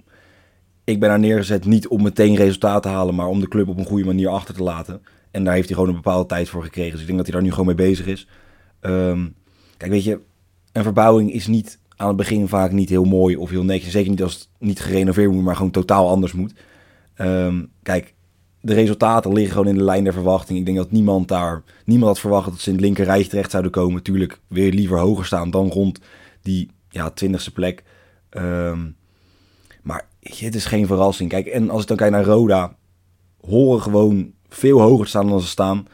ik 0.84 1.00
ben 1.00 1.10
daar 1.10 1.20
neergezet 1.20 1.66
niet 1.66 1.88
om 1.88 2.02
meteen 2.04 2.36
resultaat 2.36 2.84
te 2.84 2.90
halen, 2.90 3.16
maar 3.16 3.28
om 3.28 3.40
de 3.40 3.48
club 3.48 3.68
op 3.68 3.78
een 3.78 3.86
goede 3.86 4.06
manier 4.06 4.30
achter 4.30 4.56
te 4.56 4.64
laten. 4.64 5.02
En 5.32 5.44
daar 5.44 5.54
heeft 5.54 5.68
hij 5.68 5.76
gewoon 5.76 5.90
een 5.90 6.02
bepaalde 6.02 6.26
tijd 6.28 6.50
voor 6.50 6.64
gekregen. 6.64 6.92
Dus 6.92 7.02
ik 7.02 7.06
denk 7.06 7.18
dat 7.18 7.28
hij 7.28 7.36
daar 7.36 7.46
nu 7.46 7.52
gewoon 7.52 7.66
mee 7.66 7.76
bezig 7.88 8.06
is. 8.06 8.28
Ehm, 8.80 9.28
kijk, 9.78 9.92
weet 9.92 10.04
je, 10.04 10.20
een 10.72 10.84
verbouwing 10.84 11.34
is 11.34 11.48
niet 11.48 11.80
aan 11.96 12.08
het 12.08 12.18
begin 12.18 12.48
vaak 12.48 12.72
niet 12.72 12.90
heel 12.90 13.04
mooi 13.04 13.36
of 13.36 13.50
heel 13.50 13.64
netjes. 13.64 13.92
Zeker 13.92 14.10
niet 14.10 14.24
als 14.24 14.34
het 14.34 14.48
niet 14.60 14.80
gerenoveerd 14.80 15.32
moet, 15.32 15.44
maar 15.44 15.56
gewoon 15.56 15.72
totaal 15.72 16.10
anders 16.10 16.34
moet. 16.34 16.54
Ehm, 17.16 17.66
kijk, 17.84 18.14
de 18.62 18.74
resultaten 18.74 19.34
liggen 19.34 19.52
gewoon 19.52 19.68
in 19.68 19.78
de 19.78 19.84
lijn 19.84 20.04
der 20.04 20.14
verwachting. 20.14 20.60
Ik 20.60 20.66
denk 20.66 20.78
dat 20.78 20.92
niemand 20.92 21.28
daar, 21.28 21.64
niemand 21.86 22.12
had 22.12 22.20
verwacht 22.20 22.50
dat 22.50 22.60
ze 22.60 22.70
in 22.70 22.76
het 22.76 22.84
linker 22.84 23.06
rijtje 23.06 23.30
terecht 23.30 23.52
zouden 23.52 23.72
komen. 23.72 24.04
Tuurlijk 24.04 24.40
weer 24.48 24.72
liever 24.72 25.00
hoger 25.00 25.26
staan 25.26 25.52
dan 25.52 25.70
rond 25.70 26.00
die 26.42 26.70
ja, 26.90 27.10
twintigste 27.10 27.52
plek. 27.52 27.84
Ehm, 28.30 28.90
maar 29.82 30.08
het 30.20 30.56
is 30.56 30.66
geen 30.66 30.88
verrassing. 30.88 31.30
Kijk, 31.30 31.48
en 31.48 31.70
als 31.70 31.82
ik 31.82 31.88
dan 31.88 31.98
kijk 31.98 32.12
naar 32.12 32.24
Roda, 32.24 32.76
horen 33.42 33.82
gewoon 33.82 34.32
veel 34.50 34.82
hoger 34.82 35.04
te 35.04 35.10
staan 35.10 35.28
dan 35.28 35.42
ze 35.42 35.48
staan. 35.48 35.88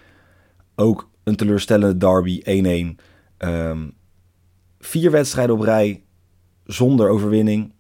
Ook 0.76 1.10
een 1.24 1.36
teleurstellende 1.36 1.98
derby, 1.98 2.42
1-1. 2.44 3.00
Ehm, 3.38 3.88
vier 4.80 5.12
wedstrijden 5.12 5.56
op 5.56 5.62
rij 5.62 6.04
zonder 6.64 7.10
overwinning 7.10 7.72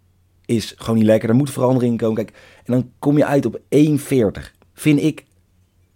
is 0.45 0.73
gewoon 0.77 0.97
niet 0.97 1.05
lekker. 1.05 1.29
Er 1.29 1.35
moet 1.35 1.51
verandering 1.51 1.91
in 1.91 1.97
komen. 1.97 2.15
Kijk, 2.15 2.37
en 2.63 2.73
dan 2.73 2.91
kom 2.99 3.17
je 3.17 3.25
uit 3.25 3.45
op 3.45 3.59
1,40. 3.69 4.55
Vind 4.79 5.01
ik 5.01 5.25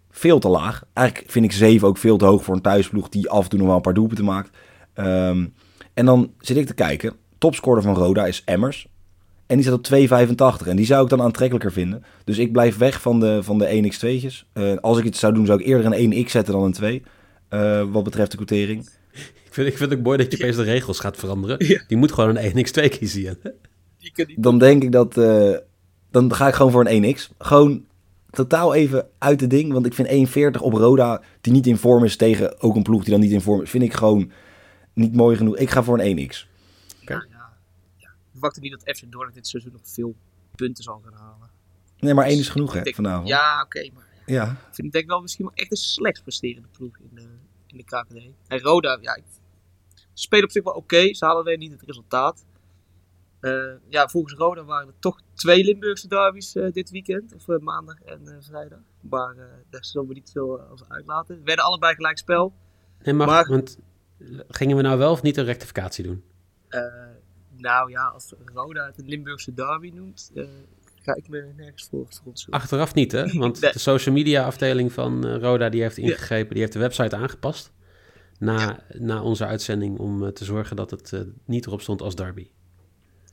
veel 0.09 0.39
te 0.39 0.47
laag. 0.47 0.83
Eigenlijk 0.93 1.31
vind 1.31 1.45
ik 1.45 1.51
7 1.51 1.87
ook 1.87 1.97
veel 1.97 2.17
te 2.17 2.25
hoog 2.25 2.43
voor 2.43 2.55
een 2.55 2.61
thuisploeg 2.61 3.09
die 3.09 3.29
af 3.29 3.43
en 3.43 3.49
toe 3.49 3.57
nog 3.59 3.67
wel 3.67 3.75
een 3.75 3.81
paar 3.81 3.93
doelpunten 3.93 4.25
maakt. 4.25 4.49
Ehm, 4.93 5.45
en 5.93 6.05
dan 6.05 6.31
zit 6.39 6.57
ik 6.57 6.65
te 6.65 6.73
kijken. 6.73 7.13
Topscorer 7.37 7.81
van 7.81 7.95
Roda 7.95 8.25
is 8.25 8.41
Emmers. 8.45 8.87
En 9.47 9.55
die 9.57 9.65
staat 9.65 9.77
op 9.77 9.83
2,85. 10.61 10.67
En 10.67 10.75
die 10.75 10.85
zou 10.85 11.03
ik 11.03 11.09
dan 11.09 11.21
aantrekkelijker 11.21 11.71
vinden. 11.71 12.03
Dus 12.23 12.37
ik 12.37 12.51
blijf 12.51 12.77
weg 12.77 13.01
van 13.01 13.19
de, 13.19 13.43
van 13.43 13.57
de 13.57 13.91
1x2'tjes. 13.93 14.47
Eh, 14.53 14.75
als 14.81 14.97
ik 14.97 15.03
het 15.03 15.17
zou 15.17 15.33
doen, 15.33 15.45
zou 15.45 15.59
ik 15.59 15.65
eerder 15.65 15.85
een 15.85 16.25
1x 16.25 16.31
zetten 16.31 16.53
dan 16.53 16.63
een 16.63 16.71
2. 16.71 17.03
eh, 17.49 17.83
wat 17.91 18.03
betreft 18.03 18.31
de 18.31 18.37
quotering. 18.37 18.89
Ik 19.45 19.57
vind, 19.57 19.67
ik 19.67 19.77
vind 19.77 19.89
het 19.89 19.99
ook 19.99 20.05
mooi 20.05 20.17
dat 20.17 20.31
je 20.31 20.37
opeens 20.37 20.55
de 20.55 20.63
regels 20.63 20.99
gaat 20.99 21.17
veranderen. 21.17 21.65
Ja. 21.67 21.83
Die 21.87 21.97
moet 21.97 22.11
gewoon 22.11 22.37
een 22.37 22.51
1x2 22.65 22.89
kiezen. 22.97 23.21
Jan. 23.21 23.35
Die 23.97 24.11
kan 24.13 24.25
niet. 24.27 24.43
Dan 24.43 24.57
denk 24.59 24.83
ik 24.83 24.91
dat... 24.91 25.17
eh, 25.17 25.53
dan 26.11 26.33
ga 26.33 26.47
ik 26.47 26.53
gewoon 26.53 26.71
voor 26.71 26.85
een 26.87 27.15
1x. 27.15 27.27
Gewoon 27.37 27.85
totaal 28.31 28.73
even 28.73 29.09
uit 29.17 29.39
de 29.39 29.47
ding. 29.47 29.73
Want 29.73 29.85
ik 29.85 29.93
vind 29.93 30.29
1,40 30.57 30.61
op 30.61 30.73
Roda, 30.73 31.21
die 31.41 31.53
niet 31.53 31.67
in 31.67 31.77
vorm 31.77 32.03
is 32.03 32.15
tegen 32.15 32.61
ook 32.61 32.75
een 32.75 32.83
ploeg 32.83 33.01
die 33.03 33.11
dan 33.11 33.19
niet 33.19 33.31
in 33.31 33.41
vorm 33.41 33.61
is, 33.61 33.69
vind 33.69 33.83
ik 33.83 33.93
gewoon 33.93 34.31
niet 34.93 35.15
mooi 35.15 35.37
genoeg. 35.37 35.57
Ik 35.57 35.69
ga 35.69 35.83
voor 35.83 35.99
een 35.99 36.29
1x. 36.29 36.35
Ja, 36.99 37.25
ja, 37.29 37.53
ja. 37.97 38.07
Ik 38.07 38.31
verwacht 38.31 38.61
niet 38.61 38.71
dat 38.71 38.95
FC 38.97 39.11
Dordrecht 39.11 39.33
dit 39.35 39.47
seizoen 39.47 39.71
nog 39.71 39.81
veel 39.83 40.15
punten 40.55 40.83
zal 40.83 41.01
gaan 41.03 41.13
halen. 41.13 41.49
Nee, 41.99 42.13
maar 42.13 42.25
1 42.25 42.39
is 42.39 42.49
genoeg 42.49 42.73
hè, 42.73 42.81
denk- 42.81 42.95
vanavond. 42.95 43.27
Ja, 43.27 43.61
oké, 43.61 43.89
maar 43.93 44.05
ja. 44.25 44.33
Ja. 44.33 44.51
ik 44.51 44.75
vind 44.75 44.91
denk 44.91 45.03
ik 45.03 45.09
wel 45.09 45.21
misschien 45.21 45.45
wel 45.45 45.53
echt 45.55 45.69
de 45.69 45.75
slechtst 45.75 46.23
presterende 46.23 46.67
ploeg 46.71 46.97
in 46.97 47.09
de, 47.15 47.27
in 47.67 47.77
de 47.77 47.83
KKD. 47.83 48.15
En 48.47 48.59
Roda, 48.59 48.97
ja, 49.01 49.15
ik, 49.15 49.23
ze 49.95 50.03
spelen 50.13 50.43
op 50.45 50.51
zich 50.51 50.63
wel 50.63 50.73
oké. 50.73 51.13
Ze 51.13 51.25
halen 51.25 51.41
alleen 51.41 51.59
niet 51.59 51.71
het 51.71 51.81
resultaat. 51.81 52.45
Eh, 53.41 53.73
ja, 53.87 54.07
volgens 54.07 54.33
Roda 54.33 54.63
waren 54.63 54.87
er 54.87 54.93
toch 54.99 55.21
twee 55.33 55.63
Limburgse 55.63 56.07
derbies 56.07 56.55
eh, 56.55 56.71
dit 56.71 56.89
weekend. 56.89 57.33
Of 57.35 57.47
eh, 57.47 57.57
maandag 57.57 58.01
en 58.01 58.37
vrijdag. 58.39 58.79
Maar 58.99 59.35
daar 59.69 59.85
zullen 59.85 60.07
we 60.07 60.13
niet 60.13 60.29
veel 60.31 60.61
over 60.71 60.85
uitlaten. 60.89 61.37
We 61.37 61.43
werden 61.43 61.65
allebei 61.65 61.95
gelijk 61.95 62.17
spel. 62.17 62.53
Nee, 63.03 63.13
Maar- 63.13 63.47
want 63.49 63.77
gingen 64.47 64.75
we 64.77 64.81
nou 64.81 64.97
wel 64.97 65.11
of 65.11 65.21
niet 65.21 65.37
een 65.37 65.45
rectificatie 65.45 66.03
doen? 66.03 66.23
Nou 67.57 67.89
ja, 67.91 68.03
als 68.07 68.33
Roda 68.53 68.85
het 68.85 68.97
een 68.97 69.07
Limburgse 69.07 69.53
derby 69.53 69.91
noemt, 69.95 70.31
ga 71.01 71.15
ik 71.15 71.27
me 71.29 71.51
nergens 71.57 71.87
voor 71.89 72.05
verontschuldigen. 72.09 72.51
Achteraf 72.63 72.93
niet, 72.93 73.11
hè? 73.11 73.37
Want 73.39 73.61
Nee. 73.61 73.71
de 73.71 73.79
social 73.79 74.15
media 74.15 74.45
afdeling 74.45 74.91
van 74.93 75.25
Roda 75.35 75.69
die 75.69 75.81
heeft 75.81 75.97
ingegrepen, 75.97 76.49
die 76.53 76.59
heeft 76.59 76.73
de 76.73 76.79
website 76.79 77.15
aangepast. 77.15 77.71
Na, 78.39 78.83
na 78.93 79.21
onze 79.23 79.45
uitzending 79.45 79.99
om 79.99 80.33
te 80.33 80.45
zorgen 80.45 80.75
dat 80.75 80.91
het 80.91 81.25
niet 81.45 81.65
erop 81.65 81.81
stond 81.81 82.01
als 82.01 82.15
derby. 82.15 82.49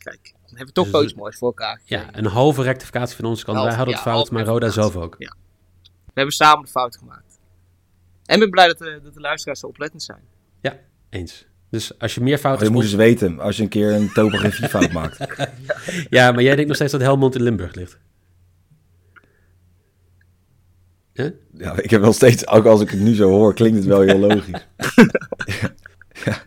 Kijk, 0.02 0.32
dan 0.32 0.48
hebben 0.56 0.66
we 0.66 0.72
toch 0.72 0.84
Dus 0.84 0.92
wel 0.92 1.00
de- 1.02 1.06
iets 1.08 1.16
moois 1.18 1.36
voor 1.38 1.48
elkaar 1.48 1.80
Ja, 1.84 2.08
een 2.16 2.26
halve 2.26 2.62
rectificatie 2.62 3.16
van 3.16 3.24
onze 3.24 3.44
kant. 3.44 3.56
Halve, 3.56 3.70
Wij 3.70 3.78
hadden 3.78 3.96
het 3.96 4.04
ja, 4.04 4.10
fout, 4.12 4.30
maar 4.30 4.44
Roda 4.44 4.70
zelf 4.70 4.96
ook. 4.96 5.14
Ja. 5.18 5.34
We 5.82 6.14
hebben 6.14 6.34
samen 6.34 6.64
de 6.64 6.70
fout 6.70 6.96
gemaakt. 6.96 7.38
En 8.24 8.34
ik 8.34 8.40
ben 8.40 8.50
blij 8.50 8.66
dat 8.66 8.78
de, 8.78 9.00
dat 9.02 9.14
de 9.14 9.20
luisteraars 9.20 9.60
zo 9.60 9.66
oplettend 9.66 10.02
zijn. 10.02 10.20
Eens. 11.10 11.46
Dus 11.70 11.98
als 11.98 12.14
je 12.14 12.20
meer 12.20 12.34
Oh, 12.34 12.40
fouten 12.40 12.66
je 12.66 12.72
moet 12.72 12.82
eens 12.82 12.92
weten 12.94 13.40
als 13.40 13.56
je 13.56 13.62
een 13.62 13.68
keer 13.68 13.92
een 13.92 14.12
topografiefout 14.12 14.92
maakt. 14.98 15.18
Ja, 16.10 16.32
maar 16.32 16.42
jij 16.42 16.52
denkt 16.52 16.66
nog 16.66 16.76
steeds 16.76 16.92
dat 16.92 17.00
Helmond 17.00 17.34
in 17.34 17.42
Limburg 17.42 17.74
ligt. 17.74 17.98
Huh? 21.12 21.30
Ja, 21.52 21.76
ik 21.82 21.90
heb 21.90 22.00
wel 22.00 22.12
steeds, 22.12 22.46
ook 22.46 22.64
als 22.66 22.80
ik 22.80 22.90
het 22.90 23.00
nu 23.00 23.14
zo 23.14 23.28
hoor, 23.30 23.54
klinkt 23.54 23.76
het 23.76 23.86
wel 23.86 24.00
heel 24.00 24.18
logisch. 24.28 24.66
Ja, 26.24 26.42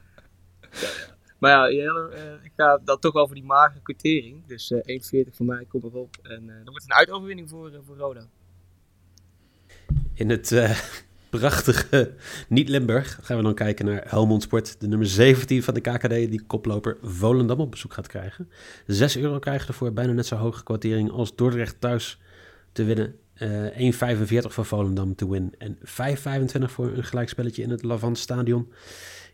Jelle, 1.50 2.10
eh, 2.10 2.44
ik 2.44 2.52
ga 2.56 2.80
dan 2.84 3.00
toch 3.00 3.12
voor 3.12 3.34
die 3.34 3.44
magere 3.44 3.82
quotering. 3.82 4.46
Dus 4.48 4.72
eh 4.72 4.80
1,40 4.86 5.36
voor 5.36 5.46
mij, 5.46 5.66
kom 5.66 5.82
erop. 5.84 6.18
En 6.22 6.50
eh 6.50 6.56
dan 6.56 6.72
wordt 6.72 6.84
een 6.84 6.94
uitoverwinning 6.94 7.50
voor, 7.50 7.72
eh, 7.72 7.80
voor 7.86 7.98
Roda. 7.98 8.28
In 10.14 10.30
het 10.30 10.52
eh, 10.52 10.80
prachtige 11.30 12.14
niet-Limburg 12.48 13.20
gaan 13.22 13.38
we 13.38 13.44
dan 13.44 13.54
kijken 13.54 13.86
naar 13.86 14.04
Helmond 14.08 14.44
Sport. 14.44 14.80
De 14.80 14.88
nummer 14.88 15.08
17 15.08 15.64
van 15.64 15.74
de 15.74 15.82
KKD 15.82 16.10
die 16.10 16.42
koploper 16.42 16.98
Volendam 17.02 17.60
op 17.60 17.72
bezoek 17.72 17.94
gaat 17.94 18.08
krijgen. 18.08 18.50
6 18.88 19.18
euro 19.18 19.40
krijgen 19.40 19.68
ervoor, 19.68 19.94
bijna 19.94 20.12
net 20.12 20.26
zo 20.26 20.36
hoge 20.36 20.64
quotering 20.64 21.12
als 21.12 21.36
Dordrecht 21.36 21.82
thuis 21.82 22.20
te 22.72 22.84
winnen. 22.84 23.16
Eh 23.34 23.92
1,45 23.94 24.54
voor 24.54 24.66
Volendam 24.66 25.16
te 25.16 25.30
winnen 25.30 25.52
en 25.58 25.78
5,25 25.78 26.72
voor 26.72 26.88
een 26.88 27.04
gelijkspelletje 27.04 27.64
in 27.64 27.70
het 27.70 27.84
Lavant 27.84 28.18
Stadion. 28.18 28.72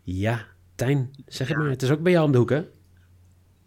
Ja, 0.04 0.46
Tijn, 0.78 1.12
zeg 1.26 1.48
het 1.48 1.58
Ja. 1.58 1.64
maar. 1.64 1.70
Het 1.72 1.82
is 1.82 1.92
ook 1.92 2.02
bij 2.02 2.12
jou 2.12 2.26
om 2.26 2.32
de 2.32 2.38
hoek, 2.38 2.50
hè? 2.50 2.66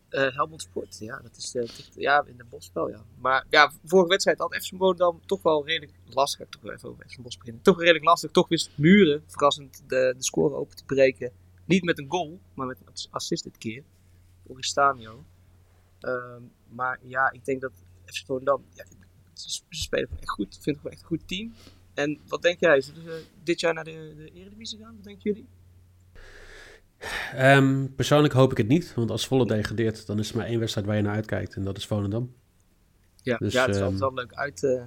Eh 0.08 0.34
Helmond 0.36 0.62
Sport, 0.62 0.98
ja, 0.98 1.18
dat 1.22 1.36
is 1.36 1.50
dicht- 1.50 1.90
ja, 1.96 2.24
in 2.26 2.36
de 2.36 2.44
Bosspel, 2.44 2.88
ja. 2.88 3.04
Maar 3.18 3.46
ja, 3.50 3.72
vorige 3.84 4.08
wedstrijd 4.08 4.38
had 4.38 4.54
FC 4.54 4.76
Volendam 4.76 5.20
toch 5.26 5.42
wel 5.42 5.66
redelijk 5.66 5.92
lastig. 6.04 6.40
Ik 6.40 6.50
toch 6.50 6.62
wel 6.62 6.72
even 6.72 6.88
over 6.88 7.04
FC 7.08 7.20
Bos 7.22 7.36
beginnen. 7.38 7.62
Toch 7.62 7.78
redelijk 7.80 8.04
lastig. 8.04 8.30
Toch 8.30 8.48
wist 8.48 8.70
Muren 8.74 9.22
verrassend 9.26 9.82
de, 9.86 10.14
de 10.16 10.22
score 10.22 10.54
open 10.54 10.76
te 10.76 10.84
breken. 10.84 11.32
Niet 11.64 11.84
met 11.84 11.98
een 11.98 12.06
goal, 12.10 12.40
maar 12.54 12.66
met 12.66 12.76
een 12.84 12.92
assist 13.10 13.44
dit 13.44 13.58
keer. 13.58 13.82
Oristanio. 14.46 15.24
Ehm 16.00 16.42
maar 16.68 16.98
ja, 17.02 17.30
ik 17.32 17.44
denk 17.44 17.60
dat 17.60 17.72
FC 18.04 18.26
Volendam, 18.26 18.64
ja, 18.74 18.84
ze, 19.32 19.60
spelen 19.68 20.04
gewoon 20.08 20.20
echt 20.22 20.30
goed. 20.30 20.46
Ik 20.54 20.62
vind 20.62 20.64
het 20.64 20.76
gewoon 20.76 20.92
echt 20.92 21.00
een 21.02 21.08
goed 21.08 21.28
team. 21.28 21.52
En 21.94 22.18
wat 22.28 22.42
denk 22.42 22.60
jij? 22.60 22.80
Zullen 22.80 23.02
ze 23.02 23.24
dit 23.42 23.60
jaar 23.60 23.74
naar 23.74 23.84
de, 23.84 24.14
de 24.16 24.30
Eredivisie 24.34 24.78
gaan? 24.78 24.94
Wat 24.94 25.04
denken 25.04 25.22
jullie? 25.22 25.46
Ehm, 27.34 27.86
persoonlijk 27.96 28.34
hoop 28.34 28.50
ik 28.50 28.56
het 28.56 28.68
niet, 28.68 28.94
want 28.94 29.10
als 29.10 29.26
Volle 29.26 29.46
degradeert, 29.46 30.06
dan 30.06 30.18
is 30.18 30.30
er 30.30 30.36
maar 30.36 30.46
één 30.46 30.58
wedstrijd 30.58 30.86
waar 30.86 30.96
je 30.96 31.02
naar 31.02 31.14
uitkijkt 31.14 31.54
en 31.54 31.64
dat 31.64 31.76
is 31.76 31.86
Volendam. 31.86 32.34
Ja, 33.22 33.36
Dus, 33.36 33.52
ja 33.52 33.60
het 33.60 33.70
is 33.70 33.76
ehm, 33.76 33.84
altijd 33.84 34.00
wel 34.00 34.14
leuk. 34.14 34.32
Uit, 34.32 34.64
eh 34.64 34.82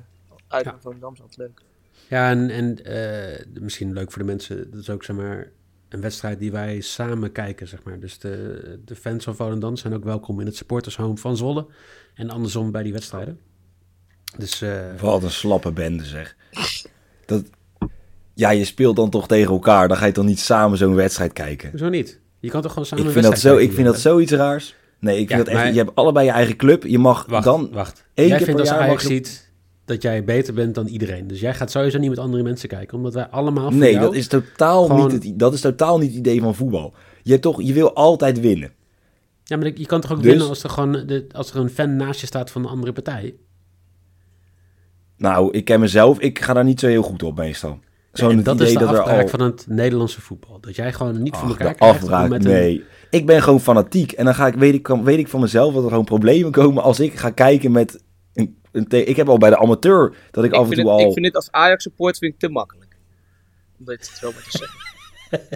uit 0.47 0.65
ja. 0.65 0.71
van 0.71 0.81
Volendam 0.81 1.13
is 1.13 1.21
altijd 1.21 1.37
leuk. 1.37 1.61
Ja, 2.09 2.29
en, 2.29 2.49
en 2.49 2.85
eh, 2.85 3.45
misschien 3.59 3.93
leuk 3.93 4.11
voor 4.11 4.21
de 4.21 4.27
mensen, 4.27 4.71
dat 4.71 4.79
is 4.79 4.89
ook 4.89 5.03
zeg 5.03 5.15
maar 5.15 5.51
een 5.89 6.01
wedstrijd 6.01 6.39
die 6.39 6.51
wij 6.51 6.81
samen 6.81 7.31
kijken, 7.31 7.67
zeg 7.67 7.83
maar. 7.83 7.99
Dus 7.99 8.19
de, 8.19 8.79
de 8.85 8.95
fans 8.95 9.23
van 9.23 9.35
Volendam 9.35 9.75
zijn 9.75 9.93
ook 9.93 10.03
welkom 10.03 10.39
in 10.39 10.45
het 10.45 10.55
supportershome 10.55 11.17
van 11.17 11.37
Zwolle 11.37 11.67
en 12.13 12.29
andersom 12.29 12.71
bij 12.71 12.83
die 12.83 12.93
wedstrijden. 12.93 13.39
Dus 14.37 14.61
eh, 14.61 14.99
Wat 14.99 15.23
een 15.23 15.31
slappe 15.31 15.71
bende 15.71 16.05
zeg. 16.05 16.35
Dat, 17.25 17.49
ja, 18.43 18.49
je 18.49 18.65
speelt 18.65 18.95
dan 18.95 19.09
toch 19.09 19.27
tegen 19.27 19.51
elkaar. 19.53 19.87
Dan 19.87 19.97
ga 19.97 20.05
je 20.05 20.11
toch 20.11 20.25
niet 20.25 20.39
samen 20.39 20.77
zo'n 20.77 20.95
wedstrijd 20.95 21.33
kijken. 21.33 21.69
hoezo 21.69 21.89
niet? 21.89 22.19
Je 22.39 22.49
kan 22.49 22.61
toch 22.61 22.71
gewoon 22.71 22.87
samen 22.87 23.05
Ik 23.05 23.11
vind, 23.11 23.25
dat 23.25 23.39
zo, 23.39 23.57
ik 23.57 23.71
vind 23.73 23.85
dat 23.87 23.99
zoiets 23.99 24.31
raars. 24.31 24.75
Nee, 24.99 25.19
ik 25.19 25.27
vind 25.27 25.29
Ja, 25.29 25.37
dat 25.37 25.47
echt... 25.47 25.57
maar- 25.63 25.71
Je 25.73 25.77
hebt 25.77 25.95
allebei 25.95 26.25
je 26.25 26.31
eigen 26.31 26.55
club. 26.55 26.83
Je 26.83 26.99
mag 26.99 27.25
Wacht, 27.25 27.43
dan... 27.43 27.69
wacht. 27.71 28.05
één 28.13 28.27
Jij 28.27 28.37
keer 28.37 28.45
vindt 28.45 28.61
per 28.61 28.69
als 28.69 28.79
jaar 28.79 28.87
Ajax 28.87 29.03
mag 29.03 29.11
ziet 29.11 29.51
dat 29.85 30.01
jij 30.01 30.23
beter 30.23 30.53
bent 30.53 30.75
dan 30.75 30.87
iedereen. 30.87 31.27
Dus 31.27 31.39
jij 31.39 31.53
gaat 31.53 31.71
sowieso 31.71 31.97
niet 31.97 32.09
met 32.09 32.19
andere 32.19 32.43
mensen 32.43 32.69
kijken, 32.69 32.97
omdat 32.97 33.13
wij 33.13 33.27
allemaal 33.27 33.69
voor 33.71 33.79
Nee, 33.79 33.99
dat 33.99 34.13
is, 34.15 34.27
totaal 34.27 34.85
gewoon- 34.85 35.11
niet 35.11 35.23
het, 35.23 35.39
dat 35.39 35.53
is 35.53 35.61
totaal 35.61 35.97
niet 35.97 36.09
het 36.09 36.17
idee 36.17 36.41
van 36.41 36.55
voetbal. 36.55 36.93
Je, 37.21 37.39
toch, 37.39 37.61
je 37.61 37.73
wil 37.73 37.93
altijd 37.95 38.39
winnen. 38.39 38.71
Ja, 39.43 39.57
maar 39.57 39.71
je 39.75 39.85
kan 39.85 40.01
toch 40.01 40.11
ook 40.11 40.17
Dus- 40.21 40.25
winnen 40.25 40.47
als 40.47 40.63
er 40.63 40.69
gewoon 40.69 40.91
de, 40.91 41.25
als 41.31 41.51
er 41.51 41.57
een 41.59 41.69
fan 41.69 41.95
naast 41.95 42.19
je 42.21 42.25
staat 42.27 42.51
van 42.51 42.63
een 42.63 42.69
andere 42.69 42.91
partij. 42.93 43.35
Nou, 45.17 45.51
ik 45.51 45.65
ken 45.65 45.79
mezelf, 45.79 46.19
ik 46.19 46.39
ga 46.39 46.53
daar 46.53 46.63
niet 46.63 46.79
zo 46.79 46.87
heel 46.87 47.01
goed 47.03 47.23
op 47.23 47.37
meestal. 47.37 47.79
Zo'n 48.13 48.35
het 48.35 48.45
dat 48.45 48.55
idee 48.55 48.67
is 48.67 48.73
de 48.73 48.79
dat 48.79 48.93
er 48.93 49.01
al... 49.21 49.27
van 49.27 49.39
het 49.41 49.65
Nederlandse 49.67 50.21
voetbal. 50.21 50.57
Dat 50.61 50.75
jij 50.75 50.93
gewoon 50.93 51.21
niet 51.23 51.35
voor 51.35 51.43
Ach, 51.43 51.49
elkaar 51.49 51.67
de 51.71 51.75
krijgt. 51.75 51.95
afbraak, 52.01 52.29
met 52.29 52.45
een- 52.45 52.51
nee. 52.51 52.83
Ik 53.09 53.25
ben 53.25 53.43
gewoon 53.43 53.59
fanatiek. 53.61 54.11
En 54.11 54.25
dan 54.25 54.35
ga 54.35 54.47
ik, 54.47 54.53
weet, 54.53 54.73
ik, 54.73 54.83
kan- 54.83 55.03
weet 55.03 55.17
ik 55.19 55.27
van 55.27 55.39
mezelf 55.39 55.73
dat 55.73 55.83
er 55.83 55.89
gewoon 55.89 56.05
problemen 56.05 56.51
komen 56.51 56.83
als 56.83 56.99
ik 56.99 57.13
ga 57.19 57.29
kijken 57.29 57.71
met... 57.71 58.03
Een, 58.33 58.57
een 58.71 58.85
ik 59.07 59.15
heb 59.15 59.29
al 59.29 59.37
bij 59.37 59.49
de 59.49 59.57
amateur 59.57 60.15
dat 60.31 60.43
ik, 60.43 60.51
Ik 60.51 60.57
af 60.57 60.61
en 60.69 60.73
vind, 60.73 60.81
toe 60.81 60.89
het, 60.91 60.99
al... 61.01 61.07
ik 61.07 61.13
vind 61.13 61.25
dit 61.25 61.35
als 61.35 61.51
Ajax 61.51 61.83
support 61.83 62.17
vind 62.17 62.33
ik 62.33 62.39
te 62.39 62.49
makkelijk. 62.49 62.95
Om 63.79 63.85
dit 63.85 64.05
zo 64.19 64.31
maar 64.31 64.43
te 64.49 64.57
zeggen. 64.57 64.77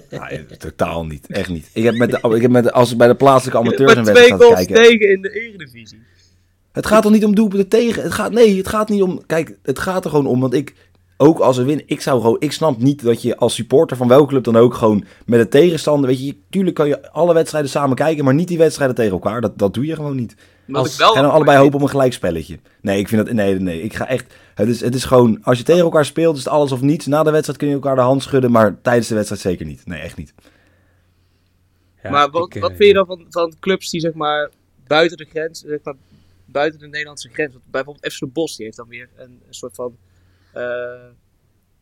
Nee, 0.09 0.45
totaal 0.57 1.05
niet. 1.05 1.27
Echt 1.27 1.49
niet. 1.49 1.69
Ik 1.73 1.83
heb 1.83 1.95
met 1.95 2.11
de, 2.11 2.29
ik 2.35 2.41
heb 2.41 2.51
met 2.51 2.63
de, 2.63 2.71
als 2.71 2.91
ik 2.91 2.97
bij 2.97 3.07
de 3.07 3.15
plaatselijke 3.15 3.59
amateurs 3.59 3.95
een 3.95 4.03
twee 4.03 4.13
wedstrijd 4.15 4.41
ga 4.41 4.47
goals 4.47 4.65
kijken... 4.65 4.75
tegen 4.75 5.11
in 5.13 5.21
de 5.21 5.29
Eredivisie. 5.41 5.99
Het 6.71 6.85
gaat 6.85 7.05
er 7.05 7.11
niet 7.11 7.25
om 7.25 7.35
doelpunten 7.35 7.67
tegen. 7.67 8.03
Het 8.03 8.11
gaat, 8.11 8.31
nee, 8.31 8.57
het 8.57 8.67
gaat 8.67 8.89
niet 8.89 9.01
om. 9.01 9.25
Kijk, 9.25 9.57
het 9.63 9.79
gaat 9.79 10.03
er 10.03 10.09
gewoon 10.09 10.27
om. 10.27 10.39
Want 10.39 10.53
ik, 10.53 10.75
ook 11.17 11.39
als 11.39 11.57
we 11.57 11.63
winnen, 11.63 11.85
ik 11.87 12.01
zou 12.01 12.21
gewoon. 12.21 12.35
Ik 12.39 12.51
snap 12.51 12.77
niet 12.77 13.03
dat 13.03 13.21
je 13.21 13.37
als 13.37 13.53
supporter 13.55 13.97
van 13.97 14.07
welke 14.07 14.27
club 14.27 14.43
dan 14.43 14.55
ook 14.57 14.73
gewoon 14.73 15.05
met 15.25 15.39
de 15.39 15.47
tegenstander. 15.47 16.09
Weet 16.09 16.25
je, 16.25 16.35
tuurlijk 16.49 16.75
kan 16.75 16.87
je 16.87 17.11
alle 17.11 17.33
wedstrijden 17.33 17.69
samen 17.69 17.95
kijken, 17.95 18.23
maar 18.23 18.33
niet 18.33 18.47
die 18.47 18.57
wedstrijden 18.57 18.95
tegen 18.95 19.11
elkaar. 19.11 19.41
Dat, 19.41 19.57
dat 19.57 19.73
doe 19.73 19.85
je 19.85 19.95
gewoon 19.95 20.15
niet. 20.15 20.35
Als- 20.71 20.91
ik 20.93 20.99
wel 20.99 21.13
Ga 21.13 21.21
dan 21.21 21.31
allebei 21.31 21.57
hopen 21.57 21.75
op 21.75 21.81
een 21.81 21.89
gelijkspelletje. 21.89 22.59
Nee, 22.81 22.99
ik 22.99 23.07
vind 23.07 23.25
dat. 23.25 23.35
Nee, 23.35 23.59
nee. 23.59 23.81
Ik 23.81 23.93
ga 23.93 24.07
echt. 24.07 24.33
Het 24.55 24.67
is, 24.67 24.81
het 24.81 24.95
is 24.95 25.03
gewoon. 25.03 25.43
Als 25.43 25.57
je 25.57 25.63
tegen 25.63 25.81
elkaar 25.81 26.05
speelt, 26.05 26.37
is 26.37 26.43
het 26.43 26.53
alles 26.53 26.71
of 26.71 26.81
niets. 26.81 27.05
Na 27.05 27.23
de 27.23 27.31
wedstrijd 27.31 27.57
kun 27.59 27.67
je 27.67 27.73
elkaar 27.73 27.95
de 27.95 28.01
hand 28.01 28.23
schudden, 28.23 28.51
maar 28.51 28.81
tijdens 28.81 29.07
de 29.07 29.15
wedstrijd 29.15 29.41
zeker 29.41 29.65
niet. 29.65 29.85
Nee, 29.85 29.99
echt 29.99 30.17
niet. 30.17 30.33
Ja, 32.03 32.09
maar 32.09 32.29
wat, 32.29 32.45
ik, 32.45 32.55
eh, 32.55 32.61
wat 32.61 32.71
vind 32.75 32.83
je 32.87 32.93
dan 32.93 33.05
van, 33.05 33.25
van 33.29 33.53
clubs 33.59 33.89
die 33.89 33.99
zeg 33.99 34.13
maar 34.13 34.51
buiten 34.87 35.17
de 35.17 35.25
grens, 35.25 35.59
zeg 35.59 35.79
maar 35.83 35.95
buiten 36.45 36.79
de 36.79 36.87
Nederlandse 36.87 37.29
grens, 37.29 37.55
bijvoorbeeld 37.71 38.13
FC 38.13 38.33
Bos, 38.33 38.55
die 38.55 38.65
heeft 38.65 38.77
dan 38.77 38.87
weer 38.87 39.09
een, 39.17 39.39
een 39.47 39.53
soort 39.53 39.75
van 39.75 39.95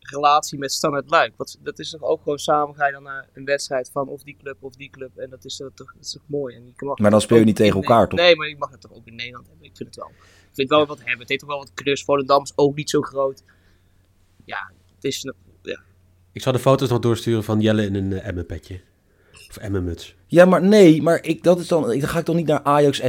relatie 0.00 0.58
met 0.58 0.72
Standard 0.72 1.10
Luik. 1.10 1.32
Wat, 1.36 1.58
dat 1.62 1.78
is 1.78 1.90
toch 1.90 2.02
ook 2.02 2.22
gewoon 2.22 2.38
samen 2.38 2.74
ga 2.74 2.86
je 2.86 2.92
dan 2.92 3.02
naar 3.02 3.28
een 3.32 3.44
wedstrijd 3.44 3.90
van 3.92 4.08
of 4.08 4.22
die 4.22 4.36
club 4.42 4.56
of 4.60 4.74
die 4.74 4.90
club 4.90 5.16
en 5.16 5.30
dat 5.30 5.44
is, 5.44 5.60
eh, 5.60 5.66
toch, 5.74 5.92
dat 5.94 6.04
is 6.04 6.12
toch 6.12 6.22
mooi. 6.26 6.54
En 6.56 6.64
je 6.76 6.84
mag 6.86 6.98
Maar 6.98 7.10
dan 7.10 7.20
speel 7.20 7.38
je 7.38 7.44
niet 7.44 7.56
tegen 7.56 7.74
elkaar, 7.80 8.08
toch? 8.08 8.18
Nee, 8.18 8.36
maar 8.36 8.48
je 8.48 8.56
mag 8.56 8.70
het 8.70 8.80
toch 8.80 8.92
ook 8.92 9.06
in 9.06 9.14
Nederland 9.14 9.46
hebben. 9.48 9.66
Ik 9.66 9.76
vind 9.76 9.88
het 9.88 9.98
wel. 9.98 10.08
Ik 10.18 10.52
vind 10.52 10.68
het 10.68 10.78
wel 10.78 10.86
wat 10.86 10.98
hebben. 10.98 11.18
Het 11.20 11.28
heeft 11.28 11.40
toch 11.40 11.48
wel 11.50 11.58
wat 11.58 11.70
klus. 11.74 12.04
Volendam 12.04 12.42
is 12.42 12.52
ook 12.54 12.76
niet 12.76 12.90
zo 12.90 13.00
groot. 13.00 13.42
Ja, 14.44 14.70
het 14.94 15.04
is... 15.04 15.24
een- 15.24 15.34
Ja. 15.62 15.80
Ik 16.32 16.42
zal 16.42 16.52
de 16.52 16.58
foto's 16.58 16.88
nog 16.88 16.98
doorsturen 16.98 17.44
van 17.44 17.60
Jelle 17.60 17.82
in 17.84 17.94
een 17.94 18.10
uh, 18.10 18.26
Emmen-petje. 18.26 18.80
Of 19.48 19.56
Emmen-muts. 19.56 20.14
Ja, 20.26 20.44
maar 20.44 20.62
nee, 20.62 21.02
maar 21.02 21.24
ik, 21.24 21.42
dat 21.42 21.58
is 21.58 21.68
dan, 21.68 21.92
ik, 21.92 22.00
dan 22.00 22.08
ga 22.08 22.18
ik 22.18 22.24
toch 22.24 22.36
niet 22.36 22.46
naar 22.46 22.62
Ajax 22.62 23.00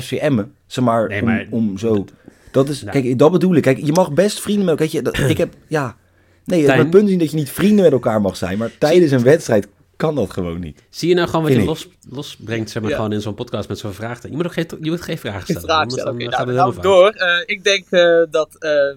zeg 0.68 0.82
maar, 0.82 1.08
Nee, 1.08 1.22
maar- 1.24 1.48
om, 1.52 1.70
om 1.70 1.78
zo. 1.78 2.06
Dat 2.51 2.70
is, 2.70 2.82
Nou. 2.84 3.01
kijk, 3.01 3.18
dat 3.20 3.32
bedoel 3.32 3.56
ik. 3.56 3.62
Kijk, 3.62 3.77
je 3.77 3.92
mag 3.92 4.13
best 4.13 4.39
vrienden 4.42 4.66
met 4.66 4.80
elkaar. 4.80 4.86
Weet 4.94 4.96
je, 4.96 5.01
dat, 5.22 5.30
ik 5.30 5.38
heb, 5.38 5.54
ja, 5.68 5.98
nee, 6.46 6.66
Tijn. 6.66 6.80
het 6.80 6.89
punt 6.89 7.04
is 7.04 7.10
niet 7.10 7.20
dat 7.20 7.30
je 7.32 7.36
niet 7.36 7.50
vrienden 7.50 7.84
met 7.84 7.92
elkaar 7.94 8.22
mag 8.22 8.38
zijn, 8.38 8.58
maar 8.58 8.77
tijdens 8.77 9.12
een 9.12 9.24
wedstrijd 9.24 9.68
kan 9.96 10.16
dat 10.16 10.32
gewoon 10.32 10.60
niet. 10.60 10.84
Zie 10.89 11.10
je 11.10 11.16
nou 11.16 11.27
gewoon 11.27 11.44
wat 11.46 11.54
je 11.54 11.63
los, 11.63 11.89
losbrengt, 12.10 12.69
zeg 12.69 12.82
maar, 12.82 12.91
Ja. 12.91 12.98
gewoon 12.98 13.13
in 13.13 13.22
zo'n 13.22 13.34
podcast 13.34 13.69
met 13.69 13.78
zo'n 13.78 13.93
vraag? 13.93 14.22
Je 14.22 14.30
moet 14.36 14.45
ook 14.45 14.54
geen, 14.54 14.65
je 14.82 14.89
moet 14.89 15.02
geen 15.02 15.17
vragen 15.17 15.41
stellen. 15.43 15.62
vraag 15.62 15.91
stellen. 15.91 16.19
dan, 16.19 16.28
Oké, 16.28 16.36
eh, 16.52 16.56
nou, 16.58 16.72
fout. 16.72 16.84
door. 16.84 17.10
Eh, 17.10 17.43
ik 17.45 17.63
denk 17.63 17.86
eh, 17.89 18.22
dat 18.32 18.56
eh 18.60 18.89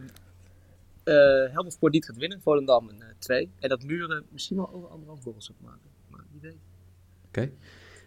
eh 1.05 1.53
Helmond 1.53 1.73
Sport 1.73 1.93
niet 1.93 2.05
gaat 2.05 2.17
winnen. 2.17 2.41
Volendam 2.43 2.89
een 2.89 3.03
2. 3.19 3.51
en 3.59 3.69
dat 3.69 3.83
Muren 3.85 4.25
misschien 4.33 4.57
wel 4.57 4.71
over 4.75 4.89
anderhalf 4.89 5.23
goals 5.23 5.47
gaat 5.47 5.57
maken. 5.71 5.81
Maar 6.09 6.21
wie 6.33 6.41
weet. 6.41 6.57
Oké. 7.29 7.51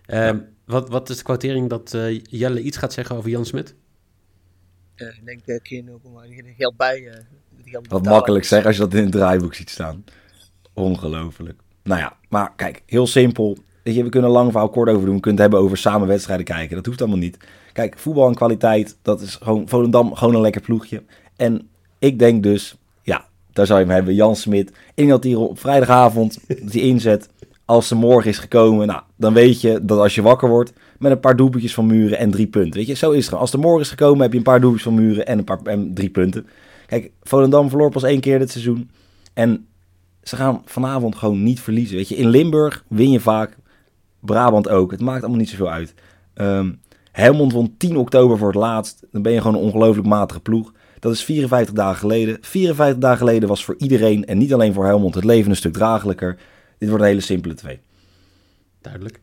Ehm, 0.06 0.40
wat, 0.66 0.90
wat 0.90 1.10
is 1.10 1.18
de 1.18 1.24
quotering 1.24 1.70
dat 1.70 1.94
eh, 1.94 2.20
Jelle 2.24 2.62
iets 2.62 2.78
gaat 2.78 2.94
zeggen 2.94 3.16
over 3.16 3.30
Jan 3.30 3.46
Smit? 3.46 3.76
Eh, 5.08 5.18
ik 5.18 5.26
denk 5.46 5.62
keer 5.64 5.84
0, 5.84 6.00
die 6.34 6.54
geld 6.58 6.78
bij. 6.78 7.08
eh, 7.08 7.14
die 7.64 7.72
geld 7.72 7.88
Wat 7.88 8.06
makkelijk 8.06 8.46
zeg 8.46 8.66
als 8.66 8.76
je 8.76 8.82
dat 8.82 8.94
in 8.94 9.04
het 9.04 9.12
draaiboek 9.12 9.54
ziet 9.54 9.70
staan. 9.70 10.04
Ongelooflijk. 10.74 11.60
Nou 11.84 12.00
ja, 12.00 12.18
maar 12.30 12.54
kijk, 12.56 12.82
heel 12.86 13.08
simpel. 13.08 13.58
Weet 13.84 13.96
je, 13.96 14.04
we 14.04 14.10
kunnen 14.10 14.30
lang 14.30 14.52
verhaal 14.52 14.70
kort 14.70 14.90
over 14.90 15.06
doen. 15.06 15.16
We 15.16 15.22
kunnen 15.22 15.42
het 15.42 15.52
hebben 15.52 15.60
over 15.60 15.78
samen 15.78 16.08
wedstrijden 16.08 16.46
kijken. 16.46 16.76
Dat 16.76 16.86
hoeft 16.86 17.02
allemaal 17.02 17.20
niet. 17.20 17.38
Kijk, 17.74 17.98
voetbal 17.98 18.28
en 18.28 18.36
kwaliteit, 18.36 18.98
dat 19.02 19.22
is 19.22 19.36
gewoon 19.36 19.68
Volendam 19.70 20.16
gewoon 20.16 20.36
een 20.36 20.42
lekker 20.42 20.62
ploegje. 20.62 21.04
En 21.36 21.70
ik 22.00 22.20
denk 22.20 22.44
dus, 22.44 22.76
ja, 23.02 23.26
daar 23.52 23.66
zou 23.66 23.80
je 23.80 23.86
hem 23.86 23.96
hebben. 23.96 24.14
Jan 24.14 24.36
Smit. 24.36 24.70
Ik 24.70 24.76
denk 24.96 25.10
dat 25.10 25.24
hij 25.24 25.36
op 25.36 25.60
vrijdagavond 25.60 26.40
dat 26.48 26.74
hij 26.74 26.82
inzet. 26.82 27.30
Als 27.66 27.88
ze 27.88 27.96
morgen 27.96 28.30
is 28.30 28.38
gekomen, 28.38 28.88
nou, 28.88 29.02
dan 29.16 29.34
weet 29.34 29.62
je 29.62 29.86
dat 29.86 30.00
als 30.00 30.16
je 30.16 30.22
wakker 30.22 30.50
wordt 30.50 30.74
met 31.04 31.12
een 31.12 31.20
paar 31.20 31.36
doelpuntjes 31.36 31.74
van 31.74 31.86
Muren 31.86 32.18
en 32.18 32.32
drie 32.32 32.48
punten. 32.48 32.74
Weet 32.74 32.88
je, 32.88 32.94
zo 32.94 33.12
is 33.12 33.26
het. 33.26 33.36
Als 33.36 33.52
de 33.52 33.58
morgen 33.58 33.82
is 33.82 33.90
gekomen, 33.90 34.22
heb 34.22 34.32
je 34.32 34.38
een 34.38 34.44
paar 34.44 34.62
doelpuntjes 34.62 34.94
van 34.94 35.04
Muren 35.04 35.26
en 35.26 35.38
een 35.38 35.44
paar 35.44 35.60
en 35.64 35.94
drie 35.94 36.10
punten. 36.10 36.48
Kijk, 36.86 37.12
Volendam 37.22 37.70
verloor 37.70 37.92
pas 37.92 38.04
één 38.04 38.20
keer 38.20 38.40
dit 38.40 38.52
seizoen. 38.52 38.90
En 39.34 39.68
ze 40.24 40.36
gaan 40.36 40.62
vanavond 40.66 41.16
gewoon 41.16 41.44
niet 41.44 41.62
verliezen. 41.62 41.96
Weet 41.96 42.10
je, 42.10 42.16
in 42.16 42.30
Limburg 42.30 42.84
win 42.88 43.12
je 43.12 43.20
vaak. 43.20 43.58
Brabant 44.20 44.70
ook. 44.70 44.92
Het 44.92 45.02
maakt 45.02 45.22
allemaal 45.22 45.40
niet 45.40 45.50
zoveel 45.50 45.72
uit. 45.72 45.94
Ehm 46.34 46.70
Helmond 47.14 47.52
won 47.52 47.76
10 47.78 47.98
oktober 47.98 48.38
voor 48.38 48.48
het 48.48 48.58
laatst. 48.58 49.06
Dan 49.12 49.22
ben 49.22 49.32
je 49.32 49.42
gewoon 49.42 49.56
een 49.56 49.66
ongelooflijk 49.66 50.08
matige 50.08 50.40
ploeg. 50.40 50.74
Dat 51.00 51.14
is 51.14 51.24
54 51.24 51.74
dagen 51.74 52.00
geleden. 52.00 52.38
54 52.42 53.02
dagen 53.02 53.18
geleden 53.18 53.50
was 53.50 53.66
voor 53.66 53.76
iedereen 53.78 54.26
en 54.26 54.38
niet 54.38 54.54
alleen 54.54 54.74
voor 54.74 54.86
Helmond 54.86 55.16
het 55.16 55.24
leven 55.24 55.50
een 55.50 55.56
stuk 55.56 55.74
draaglijker. 55.74 56.38
Dit 56.78 56.90
wordt 56.90 57.04
een 57.04 57.10
hele 57.10 57.22
simpele 57.22 57.54
twee. 57.54 57.80
Duidelijk. 58.82 59.22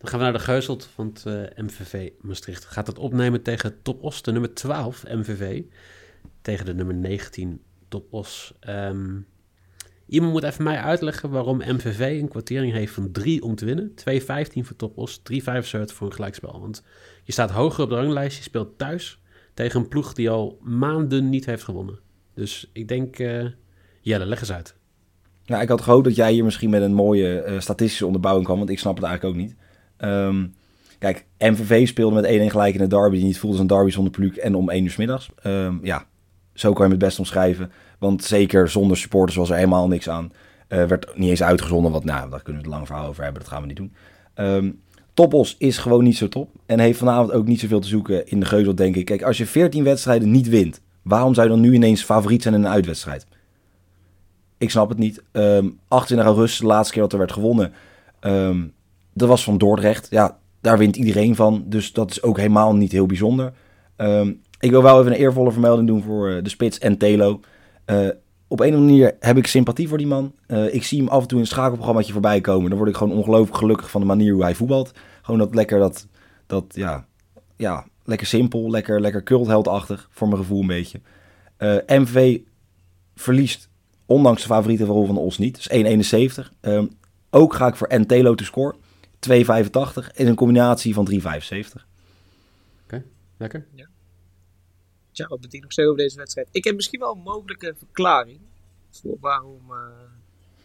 Dan 0.00 0.08
gaan 0.08 0.18
we 0.18 0.24
naar 0.24 0.32
de 0.32 0.38
Geuzelt, 0.38 0.88
want 0.96 1.26
eh, 1.26 1.34
MVV 1.56 2.10
Maastricht 2.20 2.64
gaat 2.64 2.86
het 2.86 2.98
opnemen 2.98 3.42
tegen 3.42 3.82
Top 3.82 4.02
Os, 4.02 4.22
de 4.22 4.32
nummer 4.32 4.54
12 4.54 5.04
MVV. 5.04 5.62
Tegen 6.42 6.66
de 6.66 6.74
nummer 6.74 6.94
19 6.94 7.60
Top 7.88 8.12
Os. 8.12 8.54
Ehm, 8.60 9.18
iemand 10.06 10.32
moet 10.32 10.42
even 10.42 10.64
mij 10.64 10.78
uitleggen 10.78 11.30
waarom 11.30 11.62
MVV 11.66 12.20
een 12.20 12.28
kwartering 12.28 12.72
heeft 12.72 12.92
van 12.92 13.12
3 13.12 13.42
om 13.42 13.54
te 13.54 13.64
winnen. 13.64 13.94
2,15 13.94 14.64
voor 14.64 14.76
Top 14.76 14.98
Os, 14.98 15.20
3,75 15.22 15.96
voor 15.96 16.06
een 16.06 16.12
gelijkspel. 16.12 16.60
Want 16.60 16.84
je 17.24 17.32
staat 17.32 17.50
hoger 17.50 17.84
op 17.84 17.90
de 17.90 17.96
ranglijst, 17.96 18.36
je 18.36 18.42
speelt 18.42 18.78
thuis 18.78 19.20
tegen 19.54 19.80
een 19.80 19.88
ploeg 19.88 20.12
die 20.12 20.30
al 20.30 20.58
maanden 20.62 21.28
niet 21.28 21.46
heeft 21.46 21.62
gewonnen. 21.64 21.98
Dus 22.34 22.70
ik 22.72 22.88
denk, 22.88 23.18
eh, 23.18 23.46
Jelle, 24.00 24.26
leg 24.26 24.40
eens 24.40 24.52
uit. 24.52 24.74
Nou, 25.44 25.62
ik 25.62 25.68
had 25.68 25.80
gehoopt 25.80 26.04
dat 26.04 26.16
jij 26.16 26.32
hier 26.32 26.44
misschien 26.44 26.70
met 26.70 26.82
een 26.82 26.94
mooie 26.94 27.40
eh, 27.40 27.60
statistische 27.60 28.06
onderbouwing 28.06 28.46
kwam, 28.46 28.58
want 28.58 28.70
ik 28.70 28.78
snap 28.78 28.96
het 28.96 29.04
eigenlijk 29.04 29.36
ook 29.36 29.42
niet. 29.42 29.56
Ehm, 30.00 30.46
kijk, 30.98 31.26
MVV 31.38 31.88
speelde 31.88 32.14
met 32.14 32.24
1-1 32.24 32.50
gelijk 32.50 32.74
in 32.74 32.80
de 32.80 32.86
derby 32.86 33.16
die 33.16 33.24
niet 33.24 33.38
voelde 33.38 33.56
als 33.56 33.64
een 33.64 33.76
derby 33.76 33.90
zonder 33.90 34.12
publiek 34.12 34.36
en 34.36 34.54
om 34.54 34.70
1 34.70 34.84
uur 34.84 34.94
middags. 34.98 35.30
Ehm, 35.42 35.74
ja, 35.82 36.04
zo 36.54 36.72
kan 36.72 36.84
je 36.84 36.90
het 36.90 37.00
best 37.00 37.18
omschrijven. 37.18 37.72
Want 37.98 38.24
zeker 38.24 38.68
zonder 38.68 38.96
supporters 38.96 39.36
was 39.36 39.50
er 39.50 39.56
helemaal 39.56 39.88
niks 39.88 40.08
aan. 40.08 40.32
Eh, 40.68 40.84
werd 40.84 41.18
niet 41.18 41.30
eens 41.30 41.42
uitgezonden, 41.42 41.92
want 41.92 42.04
nou, 42.04 42.30
daar 42.30 42.42
kunnen 42.42 42.62
we 42.62 42.68
het 42.68 42.76
lang 42.76 42.86
verhaal 42.86 43.08
over 43.08 43.22
hebben, 43.22 43.42
dat 43.42 43.50
gaan 43.50 43.60
we 43.60 43.66
niet 43.66 43.76
doen. 43.76 43.92
Ehm 44.34 44.70
Topos 45.14 45.56
is 45.58 45.78
gewoon 45.78 46.04
niet 46.04 46.16
zo 46.16 46.28
top 46.28 46.50
en 46.66 46.78
heeft 46.78 46.98
vanavond 46.98 47.32
ook 47.32 47.46
niet 47.46 47.60
zoveel 47.60 47.80
te 47.80 47.88
zoeken 47.88 48.26
in 48.26 48.40
de 48.40 48.46
geuzel, 48.46 48.74
denk 48.74 48.96
ik. 48.96 49.04
Kijk, 49.04 49.22
als 49.22 49.38
je 49.38 49.46
14 49.46 49.84
wedstrijden 49.84 50.30
niet 50.30 50.48
wint, 50.48 50.80
waarom 51.02 51.34
zou 51.34 51.46
je 51.46 51.52
dan 51.52 51.62
nu 51.62 51.74
ineens 51.74 52.02
favoriet 52.02 52.42
zijn 52.42 52.54
in 52.54 52.64
een 52.64 52.70
uitwedstrijd? 52.70 53.26
Ik 54.58 54.70
snap 54.70 54.88
het 54.88 54.98
niet. 54.98 55.22
Ehm 55.32 55.68
28 55.88 56.28
augustus, 56.28 56.60
de 56.60 56.66
laatste 56.66 56.92
keer 56.92 57.02
dat 57.02 57.12
er 57.12 57.18
werd 57.18 57.32
gewonnen. 57.32 57.72
ehm, 58.20 58.66
dat 59.12 59.28
was 59.28 59.44
van 59.44 59.58
Dordrecht. 59.58 60.06
Ja, 60.10 60.38
daar 60.60 60.78
wint 60.78 60.96
iedereen 60.96 61.36
van. 61.36 61.64
Dus 61.66 61.92
dat 61.92 62.10
is 62.10 62.22
ook 62.22 62.36
helemaal 62.36 62.74
niet 62.74 62.92
heel 62.92 63.06
bijzonder. 63.06 63.52
Ehm, 63.96 64.32
ik 64.60 64.70
wil 64.70 64.82
wel 64.82 65.00
even 65.00 65.12
een 65.12 65.18
eervolle 65.18 65.52
vermelding 65.52 65.88
doen 65.88 66.02
voor 66.02 66.30
eh, 66.30 66.42
de 66.42 66.50
Spits 66.50 66.78
en 66.78 66.98
Telo. 66.98 67.40
Eh, 67.84 68.08
op 68.50 68.60
een 68.60 68.66
of 68.66 68.74
andere 68.74 68.92
manier 68.92 69.16
heb 69.20 69.36
ik 69.36 69.46
sympathie 69.46 69.88
voor 69.88 69.98
die 69.98 70.06
man. 70.06 70.32
Eh, 70.46 70.74
ik 70.74 70.84
zie 70.84 70.98
hem 70.98 71.08
af 71.08 71.22
en 71.22 71.28
toe 71.28 71.38
in 71.38 71.44
een 71.44 71.50
schakelprogrammaatje 71.50 72.12
voorbij 72.12 72.40
komen. 72.40 72.68
Dan 72.68 72.78
word 72.78 72.90
ik 72.90 72.96
gewoon 72.96 73.16
ongelooflijk 73.16 73.56
gelukkig 73.56 73.90
van 73.90 74.00
de 74.00 74.06
manier 74.06 74.32
hoe 74.32 74.42
hij 74.42 74.54
voetbalt. 74.54 74.92
Gewoon 75.22 75.40
dat 75.40 75.54
lekker, 75.54 75.78
dat, 75.78 76.06
dat 76.46 76.64
ja, 76.68 77.06
ja, 77.56 77.86
lekker 78.04 78.26
simpel, 78.26 78.70
lekker, 78.70 79.00
lekker 79.00 79.22
cultheldachtig 79.22 80.08
voor 80.10 80.28
mijn 80.28 80.40
gevoel 80.40 80.60
een 80.60 80.66
beetje. 80.66 81.00
Eh, 81.56 81.76
MV 81.86 82.38
verliest 83.14 83.68
ondanks 84.06 84.42
de 84.42 84.48
favoriete 84.48 84.84
rol 84.84 85.06
van 85.06 85.16
Os 85.16 85.38
niet. 85.38 85.54
Dus 85.54 85.68
1,71. 85.70 86.52
Ehm, 86.60 86.86
ook 87.30 87.54
ga 87.54 87.66
ik 87.66 87.76
voor 87.76 87.86
Entelo 87.86 88.34
te 88.34 88.44
score. 88.44 88.74
2,85 89.28 90.12
is 90.14 90.28
een 90.28 90.34
combinatie 90.34 90.94
van 90.94 91.08
3,75. 91.10 91.90
Lekker? 93.40 93.66
Tja, 95.12 95.26
wat 95.28 95.40
moet 95.40 95.54
ik 95.54 95.62
nog 95.62 95.72
zeggen 95.72 95.94
over 95.94 96.04
deze 96.04 96.16
wedstrijd? 96.16 96.48
Ik 96.50 96.64
heb 96.64 96.74
misschien 96.74 97.00
wel 97.00 97.12
een 97.12 97.22
mogelijke 97.22 97.74
verklaring 97.76 98.40
voor 98.90 99.16
waarom 99.20 99.70
uh, 99.70 99.76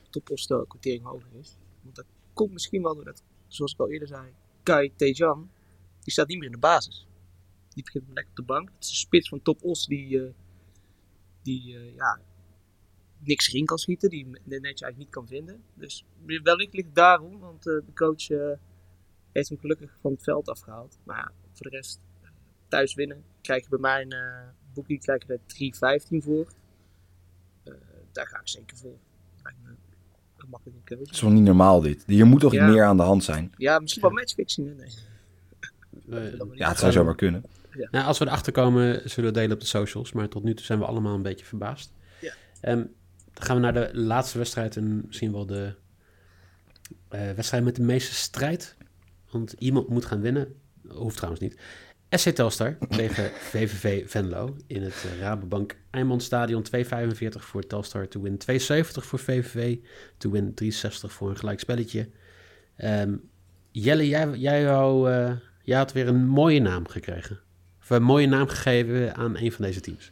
Topos 0.10 0.48
de 0.48 0.66
quotering 0.68 1.04
hoger 1.04 1.28
is. 1.40 1.58
Want 1.82 1.96
dat 1.96 2.06
komt 2.34 2.52
misschien 2.52 2.82
wel 2.82 2.96
doordat, 2.96 3.24
zoals 3.48 3.74
ik 3.74 3.80
al 3.80 3.92
eerder 3.92 4.08
zei, 4.08 4.34
Kai 4.64 4.92
Tejan, 4.96 5.50
die 6.02 6.14
staat 6.14 6.28
niet 6.28 6.38
meer 6.38 6.46
in 6.46 6.52
de 6.52 6.58
basis. 6.58 7.08
Die 7.70 7.84
begint 7.84 8.04
lekker 8.08 8.30
op 8.30 8.36
de 8.36 8.44
bank. 8.44 8.70
Het 8.76 8.84
is 8.84 8.90
een 8.90 8.96
spits 8.96 9.30
van 9.30 9.42
Top 9.42 9.64
Os 9.64 9.86
die, 9.86 10.10
uh, 10.10 10.30
die 11.42 11.78
eh, 11.78 11.96
ja, 11.96 12.20
niks 13.20 13.48
erin 13.48 13.66
kan 13.66 13.78
schieten, 13.78 14.10
die 14.10 14.24
de 14.26 14.40
netje 14.60 14.62
eigenlijk 14.66 14.98
niet 14.98 15.10
kan 15.10 15.28
vinden. 15.28 15.62
Dus 15.74 16.06
wellicht 16.44 16.74
ligt 16.74 16.86
het 16.86 16.96
daarom, 16.96 17.40
want 17.40 17.64
de 17.64 17.84
coach 17.94 18.28
heeft 19.32 19.50
hem 19.50 19.58
gelukkig 19.60 19.98
van 20.02 20.12
het 20.12 20.24
veld 20.24 20.50
afgehaald. 20.50 20.98
Maar 21.04 21.18
ja, 21.18 21.32
voor 21.54 21.70
de 21.70 21.76
rest, 21.78 22.00
thuis 22.68 22.94
winnen, 22.94 23.24
krijg 23.42 23.64
je 23.64 23.70
bij 23.70 23.80
mij 23.80 24.02
een 24.02 24.16
boekie 24.74 25.00
krijg 25.00 25.24
je 25.28 25.34
er 25.34 26.00
3,15 26.20 26.24
voor. 26.24 26.48
daar 28.12 28.28
ga 28.28 28.40
ik 28.40 28.48
zeker 28.48 28.78
voor. 28.78 28.98
Keuze. 30.84 31.04
Het 31.04 31.14
is 31.14 31.22
wel 31.22 31.32
niet 31.32 31.44
normaal 31.44 31.82
dit. 31.82 32.04
Hier 32.08 32.26
moet 32.26 32.40
toch 32.40 32.54
Ja. 32.54 32.68
meer 32.68 32.84
aan 32.84 32.98
de 32.98 33.04
hand 33.04 33.24
zijn? 33.24 33.52
Ja, 33.58 33.80
misschien 33.80 34.02
wel 34.02 34.12
matchfixing. 34.12 34.78
Nee. 34.78 34.88
Eh, 36.10 36.40
Ja, 36.54 36.70
het 36.70 36.78
zou 36.78 36.92
zomaar 36.92 37.16
kunnen. 37.16 37.44
Nou, 37.92 38.06
als 38.06 38.18
we 38.18 38.26
erachter 38.26 38.52
komen, 38.54 39.10
zullen 39.10 39.30
we 39.34 39.36
delen 39.40 39.54
op 39.54 39.60
de 39.60 39.66
socials. 39.66 40.12
Maar 40.12 40.28
tot 40.30 40.44
nu 40.44 40.54
toe 40.54 40.66
zijn 40.66 40.80
we 40.80 40.86
allemaal 40.86 41.16
een 41.16 41.22
beetje 41.22 41.46
verbaasd. 41.46 41.94
Ja. 42.22 42.34
Ehm, 42.62 42.84
dan 43.36 43.46
gaan 43.46 43.56
we 43.56 43.62
naar 43.62 43.74
de 43.74 43.90
laatste 43.94 44.38
wedstrijd 44.38 44.78
en 44.78 45.04
misschien 45.06 45.32
wel 45.32 45.46
de 45.46 45.76
eh, 47.10 47.32
wedstrijd 47.32 47.64
met 47.64 47.76
de 47.76 47.82
meeste 47.82 48.14
strijd. 48.14 48.76
Want 49.32 49.56
iemand 49.58 49.90
moet 49.90 50.06
gaan 50.06 50.22
winnen. 50.22 50.54
Hoeft 50.88 51.16
trouwens 51.16 51.44
niet. 51.44 51.60
SC 52.10 52.30
Telstar 52.30 52.78
tegen 52.98 53.32
VVV 53.32 54.10
Venlo 54.10 54.56
in 54.68 54.82
het 54.82 55.06
eh, 55.06 55.20
Rabobank 55.20 55.76
Eimondstadion 55.92 56.66
2,45 56.76 56.82
voor 57.30 57.68
Telstar 57.68 58.08
to 58.08 58.22
win, 58.22 58.40
2,70 58.52 58.58
voor 58.84 59.20
VVV 59.20 59.78
to 60.18 60.32
win, 60.32 60.54
3,60 60.64 60.70
voor 60.90 61.30
een 61.30 61.38
gelijk 61.38 61.60
spelletje. 61.60 62.10
Ehm, 62.76 63.16
Jelle, 63.72 64.10
jij, 64.10 64.66
eh, 64.66 65.32
jij 65.64 65.78
had 65.78 65.92
weer 65.92 66.08
een 66.08 66.28
mooie 66.28 66.60
naam 66.60 66.88
gekregen. 66.88 67.40
Of 67.82 67.90
een 67.90 68.04
mooie 68.04 68.28
naam 68.28 68.48
gegeven 68.48 69.16
aan 69.16 69.38
een 69.38 69.52
van 69.52 69.66
deze 69.66 69.80
teams. 69.80 70.12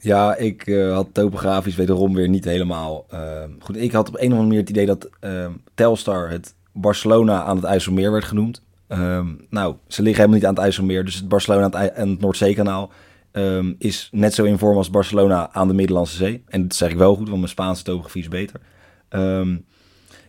Ja, 0.00 0.36
ik 0.36 0.66
eh, 0.66 0.92
had 0.92 1.08
topografisch 1.12 1.76
wederom 1.76 2.14
weer 2.14 2.28
niet 2.28 2.44
helemaal... 2.44 3.06
eh, 3.08 3.42
goed, 3.58 3.76
ik 3.76 3.92
had 3.92 4.08
op 4.08 4.14
een 4.14 4.20
of 4.20 4.24
andere 4.24 4.42
manier 4.42 4.60
het 4.60 4.70
idee 4.70 4.86
dat 4.86 5.08
eh, 5.20 5.46
Telstar 5.74 6.30
het 6.30 6.54
Barcelona 6.72 7.42
aan 7.42 7.56
het 7.56 7.64
IJsselmeer 7.64 8.12
werd 8.12 8.24
genoemd. 8.24 8.62
Ehm, 8.88 9.26
nou, 9.50 9.74
ze 9.86 10.02
liggen 10.02 10.20
helemaal 10.20 10.36
niet 10.36 10.46
aan 10.46 10.54
het 10.54 10.62
IJsselmeer. 10.62 11.04
Dus 11.04 11.14
het 11.14 11.28
Barcelona 11.28 11.70
aan 11.70 11.82
het, 11.82 11.96
het 11.96 12.20
Noordzeekanaal 12.20 12.90
ehm, 13.32 13.72
is 13.78 14.08
net 14.12 14.34
zo 14.34 14.44
in 14.44 14.58
vorm 14.58 14.76
als 14.76 14.90
Barcelona 14.90 15.52
aan 15.52 15.68
de 15.68 15.74
Middellandse 15.74 16.16
Zee. 16.16 16.42
En 16.48 16.62
dat 16.62 16.74
zeg 16.74 16.90
ik 16.90 16.96
wel 16.96 17.14
goed, 17.14 17.26
want 17.26 17.38
mijn 17.38 17.48
Spaanse 17.48 17.82
topografie 17.82 18.22
is 18.22 18.28
beter. 18.28 18.60
Ehm, 19.08 19.56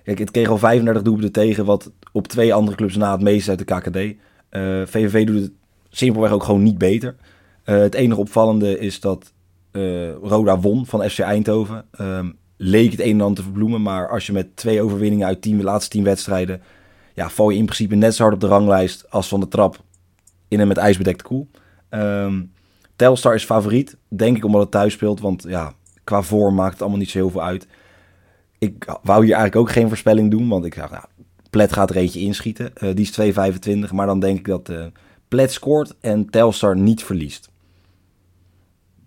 kijk, 0.04 0.20
het 0.20 0.32
kreeg 0.32 0.50
al 0.50 0.58
35 0.58 1.04
doelpunten 1.04 1.32
tegen, 1.32 1.66
wat 1.66 1.92
op 2.12 2.28
twee 2.28 2.54
andere 2.54 2.78
clubs 2.78 2.96
na 2.96 3.12
het 3.12 3.22
meest 3.22 3.50
uit 3.50 3.60
de 3.60 3.66
KKD. 3.66 3.98
Eh, 4.50 4.82
VVV 4.86 5.26
doet 5.26 5.42
het 5.42 5.52
simpelweg 5.90 6.32
ook 6.32 6.44
gewoon 6.44 6.64
niet 6.64 6.78
beter. 6.78 7.16
Eh, 7.64 7.78
het 7.78 7.94
enige 7.94 8.20
opvallende 8.20 8.80
is 8.80 9.00
dat 9.00 9.24
eh, 9.24 9.39
Roda 10.22 10.60
won 10.60 10.86
van 10.86 11.10
FC 11.10 11.20
Eindhoven. 11.20 11.86
Ehm, 11.92 12.30
leek 12.58 12.92
het 12.92 13.00
een 13.00 13.12
en 13.12 13.22
ander 13.22 13.36
te 13.36 13.44
verbloemen, 13.44 13.82
maar 13.82 14.10
als 14.10 14.26
je 14.26 14.34
met 14.34 14.56
twee 14.56 14.82
overwinningen 14.82 15.28
uit 15.28 15.42
tien, 15.42 15.58
de 15.58 15.64
laatste 15.64 15.90
tien 15.90 16.04
wedstrijden, 16.04 16.62
ja, 17.14 17.30
val 17.30 17.50
je 17.50 17.58
in 17.58 17.66
principe 17.66 17.96
net 17.96 18.16
zo 18.16 18.22
hard 18.24 18.36
op 18.36 18.42
de 18.42 18.48
ranglijst 18.48 19.12
als 19.12 19.28
van 19.28 19.40
de 19.40 19.48
trap 19.48 19.84
in 20.48 20.60
een 20.60 20.68
met 20.68 20.78
ijs 20.78 20.98
bedekte 20.98 21.24
koel. 21.24 21.48
Ehm, 21.90 22.42
Telstar 22.96 23.36
is 23.36 23.44
favoriet, 23.44 23.98
denk 24.08 24.38
ik 24.38 24.46
omdat 24.46 24.62
het 24.62 24.72
thuis 24.72 24.94
speelt, 24.94 25.20
want 25.20 25.44
ja, 25.48 25.74
qua 26.04 26.22
vorm 26.22 26.56
maakt 26.56 26.72
het 26.72 26.82
allemaal 26.82 27.00
niet 27.00 27.10
zo 27.10 27.18
heel 27.18 27.30
veel 27.30 27.44
uit. 27.44 27.68
Ik 28.58 28.86
wou 29.04 29.26
hier 29.26 29.34
eigenlijk 29.34 29.56
ook 29.56 29.72
geen 29.72 29.88
voorspelling 29.88 30.32
doen, 30.32 30.48
want 30.48 30.66
ik 30.66 30.74
zag, 30.74 30.92
nou, 30.92 31.04
Plet 31.50 31.74
gaat 31.74 31.90
er 31.90 31.96
eentje 31.96 32.20
inschieten. 32.20 32.76
Eh, 32.76 32.96
die 32.96 33.06
is 33.06 33.12
2,25, 33.12 33.92
maar 33.92 34.06
dan 34.06 34.20
denk 34.20 34.40
ik 34.40 34.46
dat 34.46 34.70
eh 34.70 34.86
Plet 35.28 35.52
scoort 35.52 35.96
en 36.02 36.30
Telstar 36.30 36.78
niet 36.78 37.04
verliest. 37.04 37.50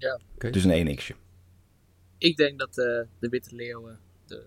Ja. 0.03 0.21
Oké. 0.35 0.51
Dus 0.51 0.65
een 0.65 0.71
1 0.71 0.97
xje 0.97 1.15
Ik 2.19 2.37
denk 2.37 2.59
dat 2.59 2.79
eh, 2.79 3.01
de 3.19 3.29
Witte 3.29 3.55
Leeuwen 3.55 3.99
de 4.27 4.45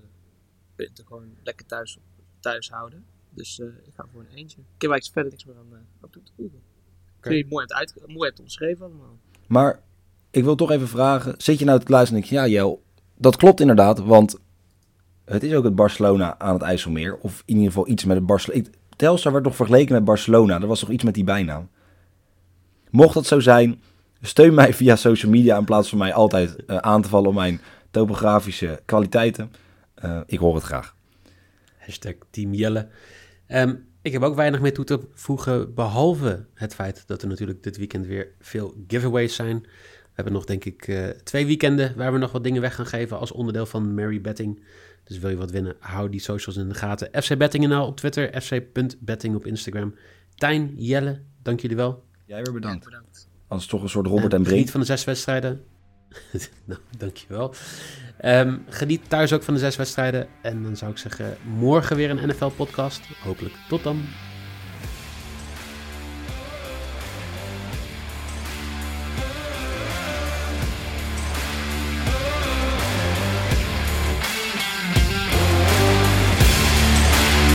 punten 0.76 1.06
gewoon 1.06 1.38
lekker 1.44 1.66
thuis, 1.66 1.98
thuis 2.40 2.70
houden. 2.70 3.06
Dus 3.30 3.60
eh, 3.60 3.68
ik 3.68 3.94
ga 3.94 4.06
voor 4.12 4.22
een 4.22 4.38
eentje. 4.38 4.58
Ik 4.58 4.82
heb 4.82 4.92
eigenlijk 4.92 5.14
verder 5.14 5.32
niks 5.32 5.46
meer 5.46 5.56
aan, 5.56 5.80
eh, 5.80 6.04
aan 6.04 6.10
toe 6.10 6.24
te 6.24 6.32
voegen. 6.36 6.58
Ik 7.18 7.32
vind 7.32 7.36
je 7.36 7.42
het 7.42 7.50
mooi 7.50 7.66
hebt, 7.68 7.80
uit, 7.80 8.08
mooi 8.08 8.28
hebt 8.28 8.40
omschreven 8.40 8.86
allemaal. 8.86 9.20
Maar 9.48 9.82
ik 10.32 10.44
wil 10.44 10.56
toch 10.56 10.72
even 10.72 10.88
vragen, 10.88 11.34
zit 11.38 11.60
je 11.60 11.66
nou 11.66 11.80
te 11.80 11.92
luisteren 11.92 12.24
en 12.24 12.30
denk 12.30 12.42
je, 12.42 12.48
ja 12.48 12.54
Jel, 12.54 12.84
dat 13.18 13.36
klopt 13.36 13.60
inderdaad, 13.60 14.00
want 14.00 14.40
het 15.26 15.44
is 15.44 15.54
ook 15.54 15.64
het 15.64 15.76
Barcelona 15.76 16.40
aan 16.40 16.54
het 16.54 16.62
IJsselmeer. 16.62 17.18
Of 17.18 17.44
in 17.46 17.56
ieder 17.56 17.72
geval 17.72 17.88
iets 17.88 18.06
met 18.06 18.18
het 18.18 18.26
Barcelona. 18.26 18.64
Telstar 18.96 19.32
werd 19.32 19.44
toch 19.44 19.56
vergeleken 19.56 19.94
met 19.94 20.04
Barcelona, 20.04 20.62
er 20.62 20.68
was 20.68 20.80
toch 20.80 20.90
iets 20.90 21.04
met 21.04 21.14
die 21.14 21.24
bijnaam. 21.24 21.70
Mocht 22.90 23.14
dat 23.14 23.26
zo 23.26 23.40
zijn, 23.40 23.82
steun 24.22 24.54
mij 24.54 24.74
via 24.74 24.96
social 24.96 25.32
media 25.32 25.58
in 25.58 25.66
plaats 25.66 25.90
van 25.90 25.98
mij 25.98 26.14
altijd 26.14 26.66
eh, 26.66 26.78
aan 26.78 27.02
te 27.02 27.10
vallen 27.10 27.30
op 27.30 27.36
mijn 27.36 27.62
topografische 27.92 28.82
kwaliteiten. 28.86 29.52
Eh, 29.96 30.22
ik 30.26 30.40
hoor 30.40 30.56
het 30.56 30.64
graag. 30.64 30.96
Hashtag 31.78 32.14
Team 32.30 32.54
Jelle. 32.54 32.88
Ehm, 33.48 33.76
ik 34.02 34.12
heb 34.12 34.22
ook 34.22 34.36
weinig 34.36 34.62
meer 34.62 34.74
toe 34.74 34.86
te 34.86 35.00
voegen, 35.14 35.74
behalve 35.74 36.46
het 36.54 36.76
feit 36.76 37.08
dat 37.08 37.22
er 37.22 37.28
natuurlijk 37.28 37.64
dit 37.64 37.78
weekend 37.78 38.06
weer 38.06 38.28
veel 38.40 38.76
giveaways 38.88 39.36
zijn. 39.36 39.60
We 39.62 40.22
hebben 40.22 40.34
nog, 40.34 40.46
denk 40.46 40.66
ik, 40.66 40.88
eh, 40.88 41.08
twee 41.08 41.46
weekenden 41.46 41.94
waar 41.96 42.14
we 42.14 42.18
nog 42.18 42.32
wat 42.32 42.44
dingen 42.44 42.62
weg 42.62 42.76
gaan 42.76 42.86
geven 42.86 43.20
als 43.20 43.32
onderdeel 43.32 43.66
van 43.66 43.94
Mary 43.94 44.22
Betting. 44.22 44.64
Dus 45.04 45.20
wil 45.20 45.30
je 45.30 45.38
wat 45.38 45.52
winnen, 45.52 45.76
hou 45.80 46.10
die 46.10 46.20
socials 46.20 46.58
in 46.58 46.68
de 46.68 46.76
gaten. 46.76 47.24
FC 47.24 47.38
Betting.nl 47.38 47.86
op 47.86 47.98
Twitter, 47.98 48.42
fc.betting 48.42 49.36
op 49.36 49.46
Instagram. 49.46 49.96
Tijn, 50.36 50.74
Jelle, 50.76 51.22
dank 51.42 51.60
jullie 51.60 51.78
wel. 51.78 52.04
Jij 52.26 52.44
weer 52.44 52.54
bedankt. 52.54 52.84
Ja, 52.84 52.90
bedankt. 52.90 53.28
Anders 53.56 53.74
toch 53.74 53.82
een 53.82 53.90
soort 53.90 54.08
Robert 54.08 54.34
en 54.34 54.38
En 54.38 54.44
Breed. 54.44 54.56
Geniet 54.56 54.72
van 54.72 54.80
de 54.80 54.86
zes 54.86 55.04
wedstrijden. 55.04 55.62
nou, 56.66 56.80
dankjewel. 56.98 57.54
Ehm 58.18 58.58
geniet 58.70 59.10
thuis 59.10 59.34
ook 59.34 59.44
van 59.44 59.54
de 59.54 59.60
zes 59.60 59.76
wedstrijden. 59.76 60.28
En 60.42 60.64
dan 60.64 60.78
zou 60.78 60.92
ik 60.92 60.98
zeggen, 60.98 61.38
morgen 61.44 61.96
weer 61.96 62.10
een 62.10 62.28
NFL-podcast. 62.28 63.02
Hopelijk. 63.24 63.54
Tot 63.68 63.84
dan. 63.84 64.02